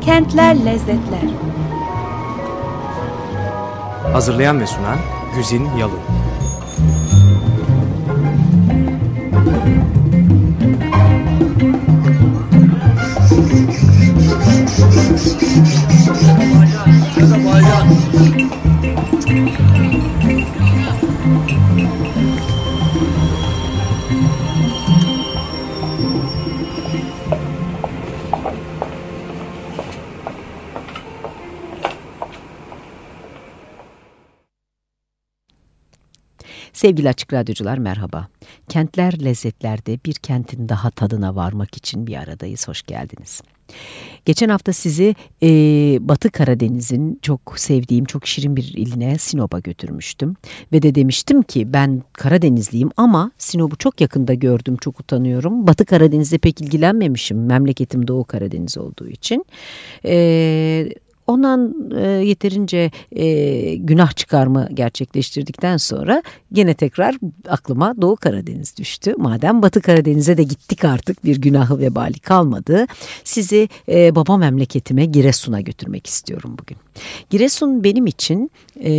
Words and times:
Kentler 0.00 0.64
Lezzetler. 0.64 1.28
Hazırlayan 4.12 4.60
ve 4.60 4.66
sunan 4.66 4.98
Güzin 5.36 5.68
Yalın 5.78 6.00
Sevgili 36.78 37.08
Açık 37.08 37.32
Radyocular 37.32 37.78
merhaba. 37.78 38.28
Kentler 38.68 39.24
Lezzetler'de 39.24 39.98
bir 40.06 40.14
kentin 40.14 40.68
daha 40.68 40.90
tadına 40.90 41.36
varmak 41.36 41.76
için 41.76 42.06
bir 42.06 42.16
aradayız. 42.16 42.68
Hoş 42.68 42.82
geldiniz. 42.82 43.42
Geçen 44.24 44.48
hafta 44.48 44.72
sizi 44.72 45.14
e, 45.42 45.48
Batı 46.00 46.30
Karadeniz'in 46.30 47.18
çok 47.22 47.40
sevdiğim, 47.56 48.04
çok 48.04 48.26
şirin 48.26 48.56
bir 48.56 48.74
iline 48.76 49.18
Sinop'a 49.18 49.58
götürmüştüm. 49.58 50.36
Ve 50.72 50.82
de 50.82 50.94
demiştim 50.94 51.42
ki 51.42 51.72
ben 51.72 52.02
Karadenizliyim 52.12 52.90
ama 52.96 53.30
Sinop'u 53.38 53.76
çok 53.76 54.00
yakında 54.00 54.34
gördüm, 54.34 54.76
çok 54.76 55.00
utanıyorum. 55.00 55.66
Batı 55.66 55.84
Karadeniz'de 55.84 56.38
pek 56.38 56.60
ilgilenmemişim, 56.60 57.46
memleketim 57.46 58.08
Doğu 58.08 58.24
Karadeniz 58.24 58.78
olduğu 58.78 59.08
için. 59.08 59.44
E, 60.04 60.88
Ondan 61.28 61.74
e, 61.96 62.06
yeterince 62.06 62.90
e, 63.12 63.74
günah 63.74 64.16
çıkarma 64.16 64.68
gerçekleştirdikten 64.74 65.76
sonra 65.76 66.22
gene 66.52 66.74
tekrar 66.74 67.16
aklıma 67.48 68.02
Doğu 68.02 68.16
Karadeniz 68.16 68.76
düştü. 68.76 69.14
Madem 69.18 69.62
Batı 69.62 69.80
Karadeniz'e 69.80 70.36
de 70.36 70.42
gittik 70.42 70.84
artık 70.84 71.24
bir 71.24 71.40
günahı 71.40 71.78
vebali 71.78 72.18
kalmadı. 72.18 72.86
Sizi 73.24 73.68
e, 73.88 74.14
baba 74.14 74.36
memleketime 74.36 75.04
Giresun'a 75.04 75.60
götürmek 75.60 76.06
istiyorum 76.06 76.56
bugün. 76.60 76.76
Giresun 77.30 77.84
benim 77.84 78.06
için 78.06 78.50
e, 78.84 78.92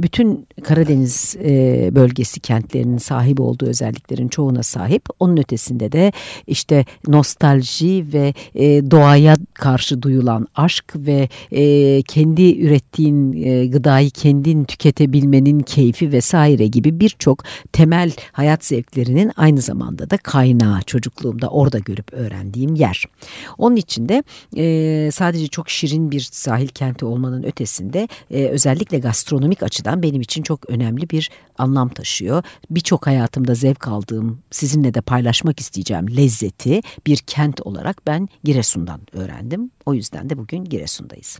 bütün 0.00 0.46
Karadeniz 0.62 1.36
e, 1.44 1.90
bölgesi 1.94 2.40
kentlerinin 2.40 2.98
sahibi 2.98 3.42
olduğu 3.42 3.66
özelliklerin 3.66 4.28
çoğuna 4.28 4.62
sahip. 4.62 5.02
Onun 5.20 5.36
ötesinde 5.36 5.92
de 5.92 6.12
işte 6.46 6.84
nostalji 7.08 8.04
ve 8.12 8.34
e, 8.54 8.90
doğaya 8.90 9.36
karşı 9.54 10.02
duyulan 10.02 10.46
aşk 10.54 10.84
ve 10.96 11.28
e, 11.52 12.02
kendi 12.02 12.60
ürettiğin 12.60 13.32
e, 13.32 13.66
gıdayı 13.66 14.10
kendin 14.10 14.64
tüketebilmenin 14.64 15.60
keyfi 15.60 16.12
vesaire 16.12 16.66
gibi 16.66 17.00
birçok 17.00 17.44
temel 17.72 18.12
hayat 18.32 18.64
zevklerinin 18.64 19.32
aynı 19.36 19.60
zamanda 19.60 20.10
da 20.10 20.16
kaynağı 20.16 20.82
çocukluğumda 20.82 21.48
orada 21.48 21.78
görüp 21.78 22.12
öğrendiğim 22.12 22.74
yer. 22.74 23.04
Onun 23.58 23.76
için 23.76 24.08
de 24.08 24.22
e, 24.56 25.10
sadece 25.12 25.48
çok 25.48 25.70
şirin 25.70 26.10
bir 26.10 26.20
sahil 26.20 26.68
kenti 26.68 27.04
olmanın 27.04 27.42
ötesinde 27.42 28.08
e, 28.30 28.44
özellikle 28.46 28.98
gastronomik 28.98 29.62
açıdan 29.62 30.02
benim 30.02 30.20
için 30.20 30.42
çok 30.42 30.70
önemli 30.70 31.10
bir 31.10 31.30
anlam 31.58 31.88
taşıyor. 31.88 32.42
Birçok 32.70 33.06
hayatımda 33.06 33.54
zevk 33.54 33.88
aldığım, 33.88 34.38
sizinle 34.50 34.94
de 34.94 35.00
paylaşmak 35.00 35.60
isteyeceğim 35.60 36.16
lezzeti 36.16 36.80
bir 37.06 37.16
kent 37.16 37.60
olarak 37.60 38.06
ben 38.06 38.28
Giresun'dan 38.44 39.00
öğrendim. 39.12 39.70
O 39.86 39.94
yüzden 39.94 40.30
de 40.30 40.38
bugün 40.38 40.64
Giresun'dayız. 40.64 41.37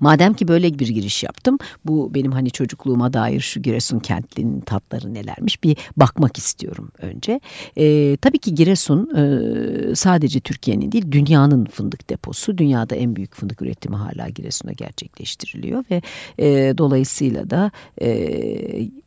Madem 0.00 0.34
ki 0.34 0.48
böyle 0.48 0.78
bir 0.78 0.88
giriş 0.88 1.22
yaptım, 1.22 1.58
bu 1.84 2.14
benim 2.14 2.32
hani 2.32 2.50
çocukluğuma 2.50 3.12
dair 3.12 3.40
şu 3.40 3.62
Giresun 3.62 3.98
kentlinin 3.98 4.60
tatları 4.60 5.14
nelermiş 5.14 5.64
bir 5.64 5.76
bakmak 5.96 6.38
istiyorum 6.38 6.90
önce. 6.98 7.40
E, 7.76 8.16
tabii 8.16 8.38
ki 8.38 8.54
Giresun 8.54 9.10
e, 9.16 9.94
sadece 9.94 10.40
Türkiye'nin 10.40 10.92
değil 10.92 11.04
dünyanın 11.10 11.64
fındık 11.64 12.10
deposu. 12.10 12.58
Dünyada 12.58 12.94
en 12.94 13.16
büyük 13.16 13.34
fındık 13.34 13.62
üretimi 13.62 13.96
hala 13.96 14.28
Giresun'a 14.28 14.72
gerçekleştiriliyor 14.72 15.84
ve 15.90 16.02
e, 16.38 16.78
dolayısıyla 16.78 17.50
da 17.50 17.70
e, 18.02 18.10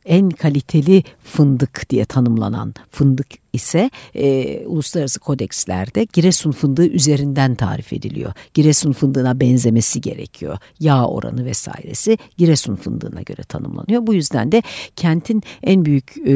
en 0.05 0.29
kaliteli 0.29 1.03
fındık 1.23 1.89
diye 1.89 2.05
tanımlanan 2.05 2.73
fındık 2.91 3.27
ise 3.53 3.89
e, 4.15 4.57
uluslararası 4.65 5.19
kodekslerde 5.19 6.07
Giresun 6.13 6.51
fındığı 6.51 6.87
üzerinden 6.87 7.55
tarif 7.55 7.93
ediliyor. 7.93 8.33
Giresun 8.53 8.91
fındığına 8.91 9.39
benzemesi 9.39 10.01
gerekiyor. 10.01 10.57
Yağ 10.79 11.07
oranı 11.07 11.45
vesairesi 11.45 12.17
Giresun 12.37 12.75
fındığına 12.75 13.21
göre 13.21 13.43
tanımlanıyor. 13.43 14.07
Bu 14.07 14.13
yüzden 14.13 14.51
de 14.51 14.63
kentin 14.95 15.43
en 15.63 15.85
büyük 15.85 16.17
e, 16.17 16.33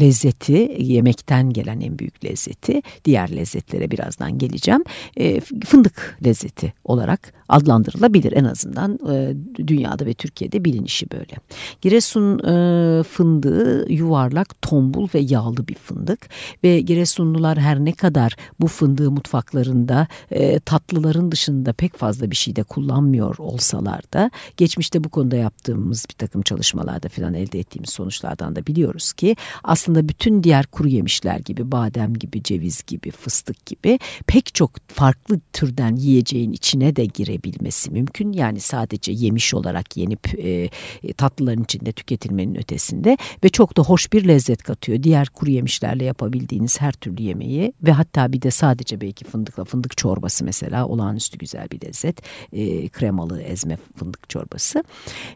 lezzeti, 0.00 0.76
yemekten 0.78 1.50
gelen 1.50 1.80
en 1.80 1.98
büyük 1.98 2.24
lezzeti, 2.24 2.82
diğer 3.04 3.36
lezzetlere 3.36 3.90
birazdan 3.90 4.38
geleceğim, 4.38 4.84
e, 5.16 5.40
fındık 5.40 6.18
lezzeti 6.24 6.72
olarak 6.84 7.32
adlandırılabilir. 7.48 8.32
En 8.32 8.44
azından 8.44 8.98
e, 9.10 9.34
dünyada 9.66 10.06
ve 10.06 10.14
Türkiye'de 10.14 10.64
bilinişi 10.64 11.10
böyle. 11.10 11.34
Giresun 11.80 12.38
e, 12.38 12.77
fındığı 13.02 13.92
yuvarlak, 13.92 14.62
tombul 14.62 15.08
ve 15.14 15.18
yağlı 15.18 15.68
bir 15.68 15.74
fındık 15.74 16.28
ve 16.64 16.80
Giresunlular 16.80 17.58
her 17.58 17.78
ne 17.84 17.92
kadar 17.92 18.36
bu 18.60 18.66
fındığı 18.66 19.10
mutfaklarında 19.10 20.06
e, 20.30 20.60
tatlıların 20.60 21.32
dışında 21.32 21.72
pek 21.72 21.96
fazla 21.96 22.30
bir 22.30 22.36
şey 22.36 22.56
de 22.56 22.62
kullanmıyor 22.62 23.38
olsalar 23.38 24.00
da 24.12 24.30
geçmişte 24.56 25.04
bu 25.04 25.08
konuda 25.08 25.36
yaptığımız 25.36 26.06
bir 26.08 26.14
takım 26.14 26.42
çalışmalarda 26.42 27.08
falan 27.08 27.34
elde 27.34 27.58
ettiğimiz 27.58 27.90
sonuçlardan 27.90 28.56
da 28.56 28.66
biliyoruz 28.66 29.12
ki 29.12 29.36
aslında 29.64 30.08
bütün 30.08 30.42
diğer 30.42 30.66
kuru 30.66 30.88
yemişler 30.88 31.38
gibi 31.38 31.72
badem 31.72 32.14
gibi 32.14 32.42
ceviz 32.42 32.82
gibi 32.86 33.10
fıstık 33.10 33.66
gibi 33.66 33.98
pek 34.26 34.54
çok 34.54 34.70
farklı 34.88 35.40
türden 35.52 35.96
yiyeceğin 35.96 36.52
içine 36.52 36.96
de 36.96 37.04
girebilmesi 37.04 37.90
mümkün. 37.90 38.32
Yani 38.32 38.60
sadece 38.60 39.12
yemiş 39.12 39.54
olarak 39.54 39.96
yenip 39.96 40.44
e, 40.44 40.68
tatlıların 41.12 41.62
içinde 41.62 41.92
tüketilmenin 41.92 42.54
ötesinde 42.68 43.16
ve 43.44 43.48
çok 43.48 43.76
da 43.76 43.82
hoş 43.82 44.12
bir 44.12 44.28
lezzet 44.28 44.62
katıyor. 44.62 45.02
Diğer 45.02 45.28
kuru 45.28 45.50
yemişlerle 45.50 46.04
yapabildiğiniz 46.04 46.80
her 46.80 46.92
türlü 46.92 47.22
yemeği 47.22 47.72
ve 47.82 47.92
hatta 47.92 48.32
bir 48.32 48.42
de 48.42 48.50
sadece 48.50 49.00
belki 49.00 49.24
fındıkla 49.24 49.64
fındık 49.64 49.96
çorbası 49.96 50.44
mesela 50.44 50.86
olağanüstü 50.86 51.38
güzel 51.38 51.70
bir 51.70 51.86
lezzet. 51.86 52.22
E, 52.52 52.88
kremalı 52.88 53.42
ezme 53.42 53.78
fındık 53.96 54.28
çorbası 54.30 54.84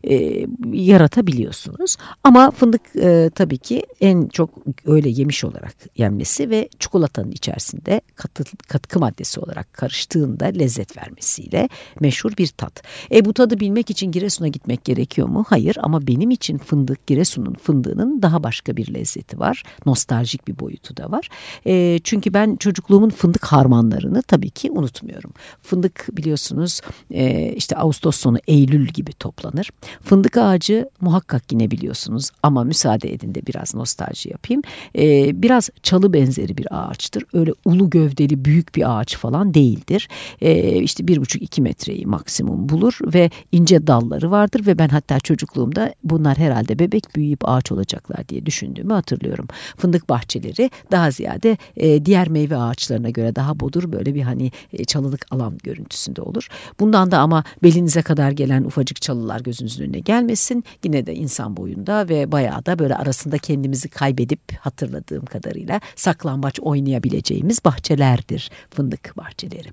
e, 0.04 0.46
yaratabiliyorsunuz. 0.72 1.96
Ama 2.24 2.50
fındık 2.50 2.96
e, 2.96 3.30
tabii 3.34 3.58
ki 3.58 3.86
en 4.00 4.28
çok 4.28 4.50
öyle 4.86 5.08
yemiş 5.08 5.44
olarak 5.44 5.74
yenmesi 5.96 6.50
ve 6.50 6.68
çikolatanın 6.78 7.30
içerisinde 7.30 8.00
katı, 8.14 8.44
katkı 8.68 9.00
maddesi 9.00 9.40
olarak 9.40 9.72
karıştığında 9.72 10.44
lezzet 10.44 10.96
vermesiyle 10.96 11.68
meşhur 12.00 12.32
bir 12.38 12.46
tat. 12.46 12.82
E 13.14 13.24
bu 13.24 13.34
tadı 13.34 13.60
bilmek 13.60 13.90
için 13.90 14.12
Giresun'a 14.12 14.48
gitmek 14.48 14.84
gerekiyor 14.84 15.28
mu? 15.28 15.44
Hayır 15.48 15.76
ama 15.80 16.06
benim 16.06 16.30
için 16.30 16.58
fındık 16.58 17.06
Giresun'un 17.22 17.54
fındığının 17.54 18.22
daha 18.22 18.42
başka 18.42 18.76
bir 18.76 18.94
lezzeti 18.94 19.38
var. 19.38 19.62
Nostaljik 19.86 20.48
bir 20.48 20.58
boyutu 20.58 20.96
da 20.96 21.10
var. 21.10 21.28
E, 21.66 21.98
çünkü 22.04 22.34
ben 22.34 22.56
çocukluğumun 22.56 23.10
fındık 23.10 23.44
harmanlarını 23.44 24.22
tabii 24.22 24.50
ki 24.50 24.70
unutmuyorum. 24.70 25.32
Fındık 25.62 26.08
biliyorsunuz 26.12 26.80
e, 27.10 27.52
işte 27.52 27.76
Ağustos 27.76 28.16
sonu 28.16 28.38
Eylül 28.46 28.86
gibi 28.86 29.12
toplanır. 29.12 29.70
Fındık 30.00 30.36
ağacı 30.36 30.88
muhakkak 31.00 31.52
yine 31.52 31.70
biliyorsunuz 31.70 32.30
ama 32.42 32.64
müsaade 32.64 33.12
edin 33.12 33.34
de 33.34 33.46
biraz 33.46 33.74
nostalji 33.74 34.30
yapayım. 34.30 34.62
E, 34.98 35.42
biraz 35.42 35.70
çalı 35.82 36.12
benzeri 36.12 36.58
bir 36.58 36.66
ağaçtır. 36.70 37.24
Öyle 37.32 37.52
ulu 37.64 37.90
gövdeli 37.90 38.44
büyük 38.44 38.74
bir 38.74 38.98
ağaç 38.98 39.16
falan 39.16 39.54
değildir. 39.54 40.08
E, 40.40 40.82
işte 40.82 41.08
bir 41.08 41.20
buçuk 41.20 41.42
iki 41.42 41.62
metreyi 41.62 42.06
maksimum 42.06 42.68
bulur 42.68 42.98
ve 43.14 43.30
ince 43.52 43.86
dalları 43.86 44.30
vardır 44.30 44.66
ve 44.66 44.78
ben 44.78 44.88
hatta 44.88 45.20
çocukluğumda 45.20 45.94
bunlar 46.04 46.38
herhalde 46.38 46.78
bebek 46.78 47.11
büyüyüp 47.16 47.48
ağaç 47.48 47.72
olacaklar 47.72 48.28
diye 48.28 48.46
düşündüğümü 48.46 48.92
hatırlıyorum. 48.92 49.48
Fındık 49.76 50.08
bahçeleri 50.08 50.70
daha 50.90 51.10
ziyade 51.10 51.56
e, 51.76 52.04
diğer 52.04 52.28
meyve 52.28 52.56
ağaçlarına 52.56 53.10
göre 53.10 53.36
daha 53.36 53.60
bodur 53.60 53.92
böyle 53.92 54.14
bir 54.14 54.22
hani 54.22 54.50
e, 54.72 54.84
çalılık 54.84 55.26
alan 55.30 55.58
görüntüsünde 55.62 56.22
olur. 56.22 56.48
Bundan 56.80 57.10
da 57.10 57.18
ama 57.18 57.44
belinize 57.62 58.02
kadar 58.02 58.30
gelen 58.30 58.64
ufacık 58.64 59.02
çalılar 59.02 59.40
gözünüzün 59.40 59.84
önüne 59.84 60.00
gelmesin. 60.00 60.64
Yine 60.84 61.06
de 61.06 61.14
insan 61.14 61.56
boyunda 61.56 62.08
ve 62.08 62.32
bayağı 62.32 62.66
da 62.66 62.78
böyle 62.78 62.96
arasında 62.96 63.38
kendimizi 63.38 63.88
kaybedip 63.88 64.40
hatırladığım 64.60 65.24
kadarıyla 65.24 65.80
saklambaç 65.96 66.60
oynayabileceğimiz 66.60 67.64
bahçelerdir 67.64 68.50
fındık 68.70 69.16
bahçeleri. 69.16 69.68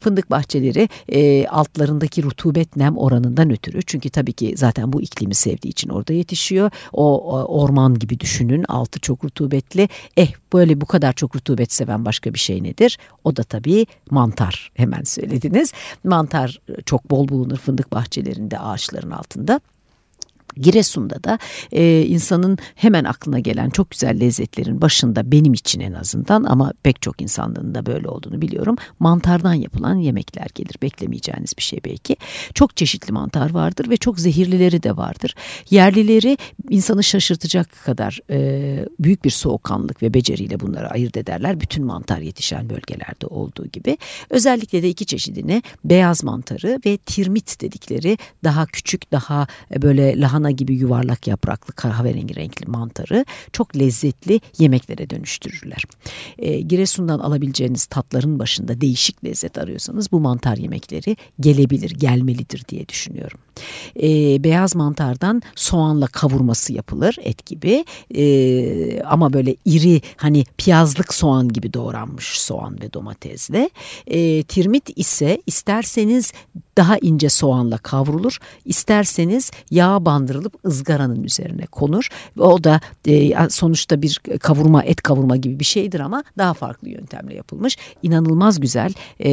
Fındık 0.00 0.30
bahçeleri 0.30 0.88
e, 1.08 1.46
altlarındaki 1.46 2.22
rutubet 2.22 2.76
nem 2.76 2.98
oranından 2.98 3.50
ötürü 3.50 3.82
çünkü 3.82 4.10
tabii 4.10 4.32
ki 4.32 4.54
zaten 4.56 4.92
bu 4.92 5.02
iklimi 5.02 5.34
sevdiği 5.34 5.72
için 5.72 5.88
orada 5.88 6.12
yetişiyor. 6.12 6.70
O, 6.92 7.32
orman 7.42 7.98
gibi 7.98 8.20
düşünün. 8.20 8.64
Altı 8.68 9.00
çok 9.00 9.24
rutubetli. 9.24 9.88
Eh 10.16 10.32
böyle 10.52 10.80
bu 10.80 10.86
kadar 10.86 11.12
çok 11.12 11.36
rutubet 11.36 11.72
seven 11.72 12.04
başka 12.04 12.34
bir 12.34 12.38
şey 12.38 12.62
nedir? 12.62 12.98
O 13.24 13.36
da 13.36 13.42
tabii 13.42 13.86
mantar. 14.10 14.72
Hemen 14.74 15.02
söylediniz. 15.02 15.72
Mantar 16.04 16.60
çok 16.86 17.10
bol 17.10 17.28
bulunur 17.28 17.56
fındık 17.56 17.92
bahçelerinde, 17.92 18.58
ağaçların 18.58 19.10
altında. 19.10 19.60
Giresun'da 20.56 21.24
da 21.24 21.38
e, 21.72 22.02
insanın 22.02 22.58
hemen 22.74 23.04
aklına 23.04 23.38
gelen 23.38 23.70
çok 23.70 23.90
güzel 23.90 24.20
lezzetlerin 24.20 24.80
başında 24.80 25.32
benim 25.32 25.52
için 25.54 25.80
en 25.80 25.92
azından 25.92 26.44
ama 26.44 26.72
pek 26.82 27.02
çok 27.02 27.22
insanlığın 27.22 27.74
da 27.74 27.86
böyle 27.86 28.08
olduğunu 28.08 28.42
biliyorum. 28.42 28.76
Mantardan 28.98 29.54
yapılan 29.54 29.94
yemekler 29.94 30.46
gelir. 30.54 30.74
Beklemeyeceğiniz 30.82 31.52
bir 31.58 31.62
şey 31.62 31.80
belki. 31.84 32.16
Çok 32.54 32.76
çeşitli 32.76 33.12
mantar 33.12 33.50
vardır 33.50 33.90
ve 33.90 33.96
çok 33.96 34.20
zehirlileri 34.20 34.82
de 34.82 34.96
vardır. 34.96 35.34
Yerlileri 35.70 36.38
insanı 36.70 37.04
şaşırtacak 37.04 37.84
kadar 37.84 38.20
e, 38.30 38.86
büyük 39.00 39.24
bir 39.24 39.30
soğukkanlık 39.30 40.02
ve 40.02 40.14
beceriyle 40.14 40.60
bunları 40.60 40.90
ayırt 40.90 41.16
ederler. 41.16 41.60
Bütün 41.60 41.84
mantar 41.84 42.18
yetişen 42.18 42.70
bölgelerde 42.70 43.26
olduğu 43.26 43.66
gibi. 43.66 43.98
Özellikle 44.30 44.82
de 44.82 44.88
iki 44.88 45.06
çeşidini 45.06 45.62
beyaz 45.84 46.24
mantarı 46.24 46.80
ve 46.86 46.96
tirmit 46.96 47.60
dedikleri 47.60 48.18
daha 48.44 48.66
küçük 48.66 49.12
daha 49.12 49.46
e, 49.74 49.82
böyle 49.82 50.20
lahana 50.20 50.41
lahana 50.42 50.50
gibi 50.50 50.74
yuvarlak 50.74 51.26
yapraklı 51.26 51.74
kahverengi 51.74 52.36
renkli 52.36 52.66
mantarı 52.66 53.24
çok 53.52 53.76
lezzetli 53.76 54.40
yemeklere 54.58 55.10
dönüştürürler. 55.10 55.84
E, 56.38 56.60
Giresun'dan 56.60 57.18
alabileceğiniz 57.18 57.86
tatların 57.86 58.38
başında 58.38 58.80
değişik 58.80 59.24
lezzet 59.24 59.58
arıyorsanız 59.58 60.12
bu 60.12 60.20
mantar 60.20 60.56
yemekleri 60.56 61.16
gelebilir, 61.40 61.90
gelmelidir 61.90 62.64
diye 62.68 62.88
düşünüyorum. 62.88 63.38
E, 64.02 64.08
beyaz 64.44 64.76
mantardan 64.76 65.42
soğanla 65.54 66.06
kavurması 66.06 66.72
yapılır 66.72 67.16
et 67.22 67.46
gibi 67.46 67.84
e, 68.16 69.02
ama 69.02 69.32
böyle 69.32 69.56
iri 69.64 70.00
hani 70.16 70.44
piyazlık 70.58 71.14
soğan 71.14 71.48
gibi 71.48 71.72
doğranmış 71.72 72.40
soğan 72.40 72.80
ve 72.80 72.92
domatesle. 72.92 73.70
E, 74.06 74.42
tirmit 74.42 74.90
ise 74.96 75.42
isterseniz 75.46 76.32
daha 76.76 76.98
ince 76.98 77.28
soğanla 77.28 77.78
kavrulur. 77.78 78.38
İsterseniz 78.64 79.50
yağ 79.70 80.04
bandırılıp 80.32 80.66
ızgaranın 80.66 81.22
üzerine 81.22 81.66
konur. 81.66 82.08
O 82.38 82.64
da 82.64 82.80
e, 83.06 83.48
sonuçta 83.50 84.02
bir 84.02 84.20
kavurma, 84.40 84.82
et 84.82 85.02
kavurma 85.02 85.36
gibi 85.36 85.60
bir 85.60 85.64
şeydir 85.64 86.00
ama 86.00 86.24
daha 86.38 86.54
farklı 86.54 86.88
yöntemle 86.88 87.34
yapılmış. 87.34 87.76
İnanılmaz 88.02 88.60
güzel, 88.60 88.92
e, 89.24 89.30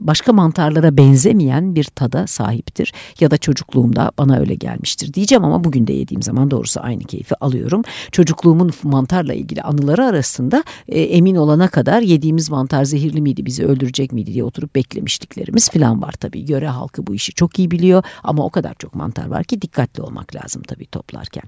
başka 0.00 0.32
mantarlara 0.32 0.96
benzemeyen 0.96 1.74
bir 1.74 1.84
tada 1.84 2.26
sahiptir. 2.26 2.92
Ya 3.20 3.30
da 3.30 3.38
çocukluğumda 3.38 4.12
bana 4.18 4.38
öyle 4.38 4.54
gelmiştir 4.54 5.14
diyeceğim 5.14 5.44
ama 5.44 5.64
bugün 5.64 5.86
de 5.86 5.92
yediğim 5.92 6.22
zaman 6.22 6.50
doğrusu 6.50 6.80
aynı 6.80 7.04
keyfi 7.04 7.34
alıyorum. 7.36 7.82
Çocukluğumun 8.12 8.70
mantarla 8.82 9.34
ilgili 9.34 9.62
anıları 9.62 10.04
arasında 10.04 10.64
e, 10.88 11.00
emin 11.00 11.36
olana 11.36 11.68
kadar 11.68 12.02
yediğimiz 12.02 12.50
mantar 12.50 12.84
zehirli 12.84 13.20
miydi, 13.20 13.46
bizi 13.46 13.64
öldürecek 13.64 14.12
miydi 14.12 14.34
diye 14.34 14.44
oturup 14.44 14.74
beklemişliklerimiz 14.74 15.70
falan 15.70 16.02
var 16.02 16.12
tabii. 16.12 16.44
Göre 16.44 16.68
halkı 16.68 17.06
bu 17.06 17.14
işi 17.14 17.32
çok 17.32 17.58
iyi 17.58 17.70
biliyor 17.70 18.02
ama 18.22 18.44
o 18.44 18.50
kadar 18.50 18.74
çok 18.74 18.94
mantar 18.94 19.26
var 19.26 19.44
ki 19.44 19.62
dikkatli 19.62 20.02
olmak 20.02 20.27
lazım 20.34 20.62
tabii 20.62 20.86
toplarken. 20.86 21.42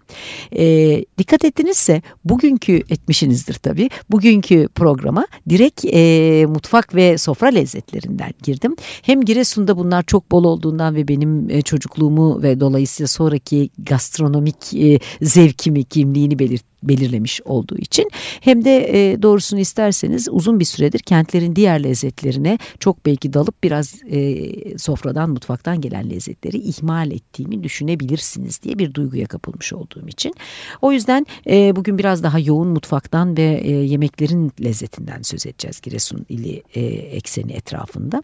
E, 0.56 1.04
dikkat 1.18 1.44
ettinizse 1.44 2.02
bugünkü 2.24 2.72
etmişinizdir 2.72 3.54
tabii. 3.54 3.90
Bugünkü 4.10 4.68
programa 4.74 5.26
direkt 5.48 5.84
e, 5.84 6.46
mutfak 6.46 6.94
ve 6.94 7.18
sofra 7.18 7.48
lezzetlerinden 7.48 8.32
girdim. 8.42 8.76
Hem 9.02 9.24
Giresun'da 9.24 9.76
bunlar 9.76 10.02
çok 10.02 10.30
bol 10.30 10.44
olduğundan 10.44 10.94
ve 10.94 11.08
benim 11.08 11.50
e, 11.50 11.62
çocukluğumu 11.62 12.42
ve 12.42 12.60
dolayısıyla 12.60 13.08
sonraki 13.08 13.70
gastronomik 13.78 14.74
e, 14.74 14.98
zevkimi, 15.22 15.84
kimliğini 15.84 16.38
belirt 16.38 16.70
belirlemiş 16.82 17.40
olduğu 17.44 17.78
için 17.78 18.10
hem 18.40 18.64
de 18.64 18.76
e, 18.92 19.22
doğrusunu 19.22 19.60
isterseniz 19.60 20.28
uzun 20.30 20.60
bir 20.60 20.64
süredir 20.64 20.98
kentlerin 20.98 21.56
diğer 21.56 21.84
lezzetlerine 21.84 22.58
çok 22.80 23.06
belki 23.06 23.32
dalıp 23.32 23.64
biraz 23.64 24.02
e, 24.10 24.78
sofradan 24.78 25.30
mutfaktan 25.30 25.80
gelen 25.80 26.10
lezzetleri 26.10 26.58
ihmal 26.58 27.10
ettiğimi 27.10 27.64
düşünebilirsiniz 27.64 28.62
diye 28.62 28.78
bir 28.78 28.94
duyguya 28.94 29.26
kapılmış 29.26 29.72
olduğum 29.72 30.08
için. 30.08 30.34
O 30.82 30.92
yüzden 30.92 31.26
e, 31.46 31.76
bugün 31.76 31.98
biraz 31.98 32.22
daha 32.22 32.38
yoğun 32.38 32.68
mutfaktan 32.68 33.36
ve 33.36 33.60
e, 33.64 33.70
yemeklerin 33.70 34.52
lezzetinden 34.64 35.22
söz 35.22 35.46
edeceğiz 35.46 35.80
Giresun 35.80 36.26
ili 36.28 36.62
e, 36.74 36.80
ekseni 36.90 37.52
etrafında. 37.52 38.22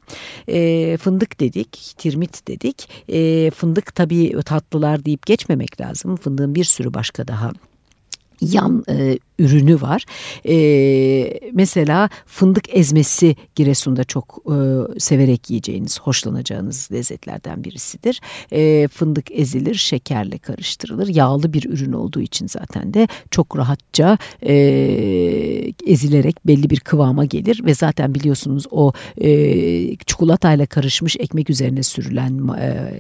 E, 0.49 0.97
fındık 0.97 1.41
dedik, 1.41 1.95
tirmit 1.99 2.49
dedik. 2.49 2.89
E, 3.09 3.51
fındık 3.51 3.95
tabii 3.95 4.37
tatlılar 4.45 5.05
deyip 5.05 5.27
geçmemek 5.27 5.81
lazım. 5.81 6.17
Fındığın 6.17 6.55
bir 6.55 6.65
sürü 6.65 6.95
başka 6.95 7.29
daha 7.29 7.53
yan 8.41 8.85
e, 8.89 9.19
ürünü 9.39 9.81
var. 9.81 10.05
E, 10.49 11.41
mesela 11.53 12.11
fındık 12.27 12.77
ezmesi 12.77 13.37
Giresun'da 13.55 14.05
çok 14.05 14.39
e, 14.47 14.57
severek 15.01 15.51
yiyeceğiniz, 15.51 16.01
hoşlanacağınız 16.01 16.89
lezzetlerden 16.93 17.65
birisidir. 17.65 18.21
E, 18.53 18.89
fındık 18.89 19.31
ezilir, 19.31 19.75
şekerle 19.75 20.39
karıştırılır. 20.39 21.09
Yağlı 21.09 21.53
bir 21.53 21.65
ürün 21.65 21.93
olduğu 21.93 22.21
için 22.21 22.47
zaten 22.47 22.95
de 22.95 23.09
çok 23.31 23.57
rahatça 23.57 24.19
e, 24.47 24.55
ezilerek 25.87 26.47
belli 26.47 26.71
bir 26.71 26.81
kıvama 26.81 27.25
gelir 27.25 27.61
ve 27.65 27.75
zaten 27.75 28.15
biliyorsunuz 28.15 28.65
o 28.71 28.93
e, 29.21 29.97
çikolatayla 29.97 30.67
karışmış 30.67 31.17
ekmek 31.17 31.51
üzerine 31.51 31.83
sürülen 31.83 32.49
e, 32.59 32.93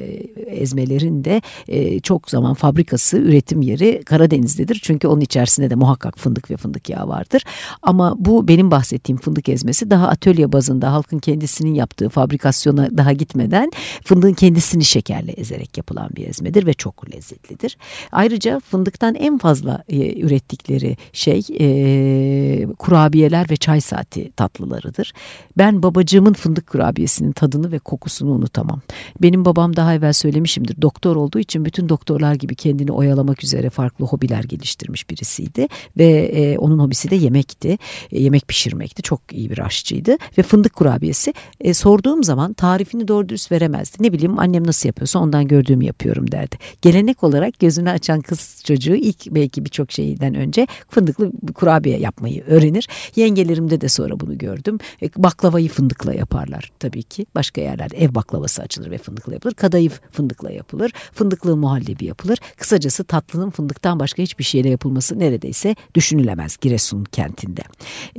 ezmelerin 0.46 1.24
de 1.24 1.42
e, 1.68 2.00
çok 2.00 2.30
zaman 2.30 2.54
fabrikası, 2.54 3.18
üretim 3.18 3.62
yeri 3.62 4.02
Karadeniz'dedir. 4.04 4.80
Çünkü 4.82 5.08
onun 5.08 5.20
içerisinde 5.26 5.70
de 5.70 5.74
muhakkak 5.74 6.18
fındık 6.18 6.50
ve 6.50 6.56
fındık 6.56 6.88
yağı 6.88 7.08
vardır. 7.08 7.42
Ama 7.82 8.14
bu 8.18 8.48
benim 8.48 8.70
bahsettiğim 8.70 9.18
fındık 9.18 9.48
ezmesi 9.48 9.90
daha 9.90 10.08
atölye 10.08 10.52
bazında 10.52 10.92
halkın 10.92 11.18
kendisinin 11.18 11.74
yaptığı 11.74 12.08
fabrikasyona 12.08 12.88
daha 12.96 13.12
gitmeden 13.12 13.70
fındığın 14.04 14.32
kendisini 14.32 14.84
şekerle 14.84 15.32
ezerek 15.32 15.76
yapılan 15.76 16.08
bir 16.16 16.28
ezmedir 16.28 16.66
ve 16.66 16.74
çok 16.74 17.14
lezzetlidir. 17.14 17.76
Ayrıca 18.12 18.60
fındıktan 18.60 19.14
en 19.14 19.38
fazla 19.38 19.82
e, 19.88 20.20
ürettikleri 20.20 20.96
şey 21.12 21.42
e, 21.60 22.66
kurabiyeler 22.78 23.50
ve 23.50 23.56
çay 23.56 23.80
saati 23.80 24.32
tatlılarıdır. 24.32 25.12
Ben 25.58 25.82
babacığımın 25.82 26.32
fındık 26.32 26.66
kurabiyesinin 26.66 27.32
tadını 27.32 27.72
ve 27.72 27.78
kokusunu 27.78 28.30
unutamam. 28.30 28.80
Benim 29.22 29.44
babam 29.44 29.76
daha 29.76 29.94
evvel 29.94 30.12
söylemişimdir 30.12 30.82
doktor 30.82 31.16
olduğu 31.16 31.38
için 31.38 31.64
bütün 31.64 31.88
doktorlar 31.88 32.34
gibi 32.34 32.54
kendini 32.54 32.92
oyalamak 32.92 33.44
üzere 33.44 33.70
farklı 33.70 34.04
hobiler 34.04 34.44
geliştirmiş 34.44 35.10
birisiydi 35.16 35.68
ve 35.98 36.04
e, 36.04 36.58
onun 36.58 36.78
hobisi 36.78 37.10
de 37.10 37.16
yemekti. 37.16 37.78
E, 38.12 38.22
yemek 38.22 38.48
pişirmekti. 38.48 39.02
Çok 39.02 39.20
iyi 39.32 39.50
bir 39.50 39.58
aşçıydı 39.58 40.16
ve 40.38 40.42
fındık 40.42 40.72
kurabiyesi 40.72 41.34
e, 41.60 41.74
sorduğum 41.74 42.24
zaman 42.24 42.52
tarifini 42.52 43.08
doğru 43.08 43.28
dürüst 43.28 43.52
veremezdi. 43.52 43.96
Ne 44.00 44.12
bileyim 44.12 44.38
annem 44.38 44.66
nasıl 44.66 44.88
yapıyorsa 44.88 45.18
ondan 45.18 45.48
gördüğümü 45.48 45.84
yapıyorum 45.84 46.32
derdi. 46.32 46.56
Gelenek 46.82 47.24
olarak 47.24 47.58
gözünü 47.58 47.90
açan 47.90 48.20
kız 48.20 48.62
çocuğu 48.64 48.94
ilk 48.94 49.26
belki 49.26 49.64
birçok 49.64 49.92
şeyden 49.92 50.34
önce 50.34 50.66
fındıklı 50.88 51.32
kurabiye 51.54 51.98
yapmayı 51.98 52.44
öğrenir. 52.44 52.88
Yengelerimde 53.16 53.80
de 53.80 53.88
sonra 53.88 54.20
bunu 54.20 54.38
gördüm. 54.38 54.78
E, 55.02 55.10
baklavayı 55.16 55.68
fındıkla 55.68 56.14
yaparlar 56.14 56.72
tabii 56.78 57.02
ki. 57.02 57.26
Başka 57.34 57.60
yerlerde 57.60 57.96
ev 57.96 58.14
baklavası 58.14 58.62
açılır 58.62 58.90
ve 58.90 58.98
fındıkla 58.98 59.32
yapılır. 59.32 59.54
Kadayıf 59.54 60.00
fındıkla 60.12 60.50
yapılır. 60.50 60.92
Fındıklı 61.12 61.56
muhallebi 61.56 62.04
yapılır. 62.04 62.38
Kısacası 62.56 63.04
tatlının 63.04 63.50
fındıktan 63.50 64.00
başka 64.00 64.22
hiçbir 64.22 64.44
şeyle 64.44 64.68
yapılması 64.68 65.05
neredeyse 65.14 65.76
düşünülemez 65.94 66.56
Giresun 66.56 67.04
kentinde. 67.04 67.62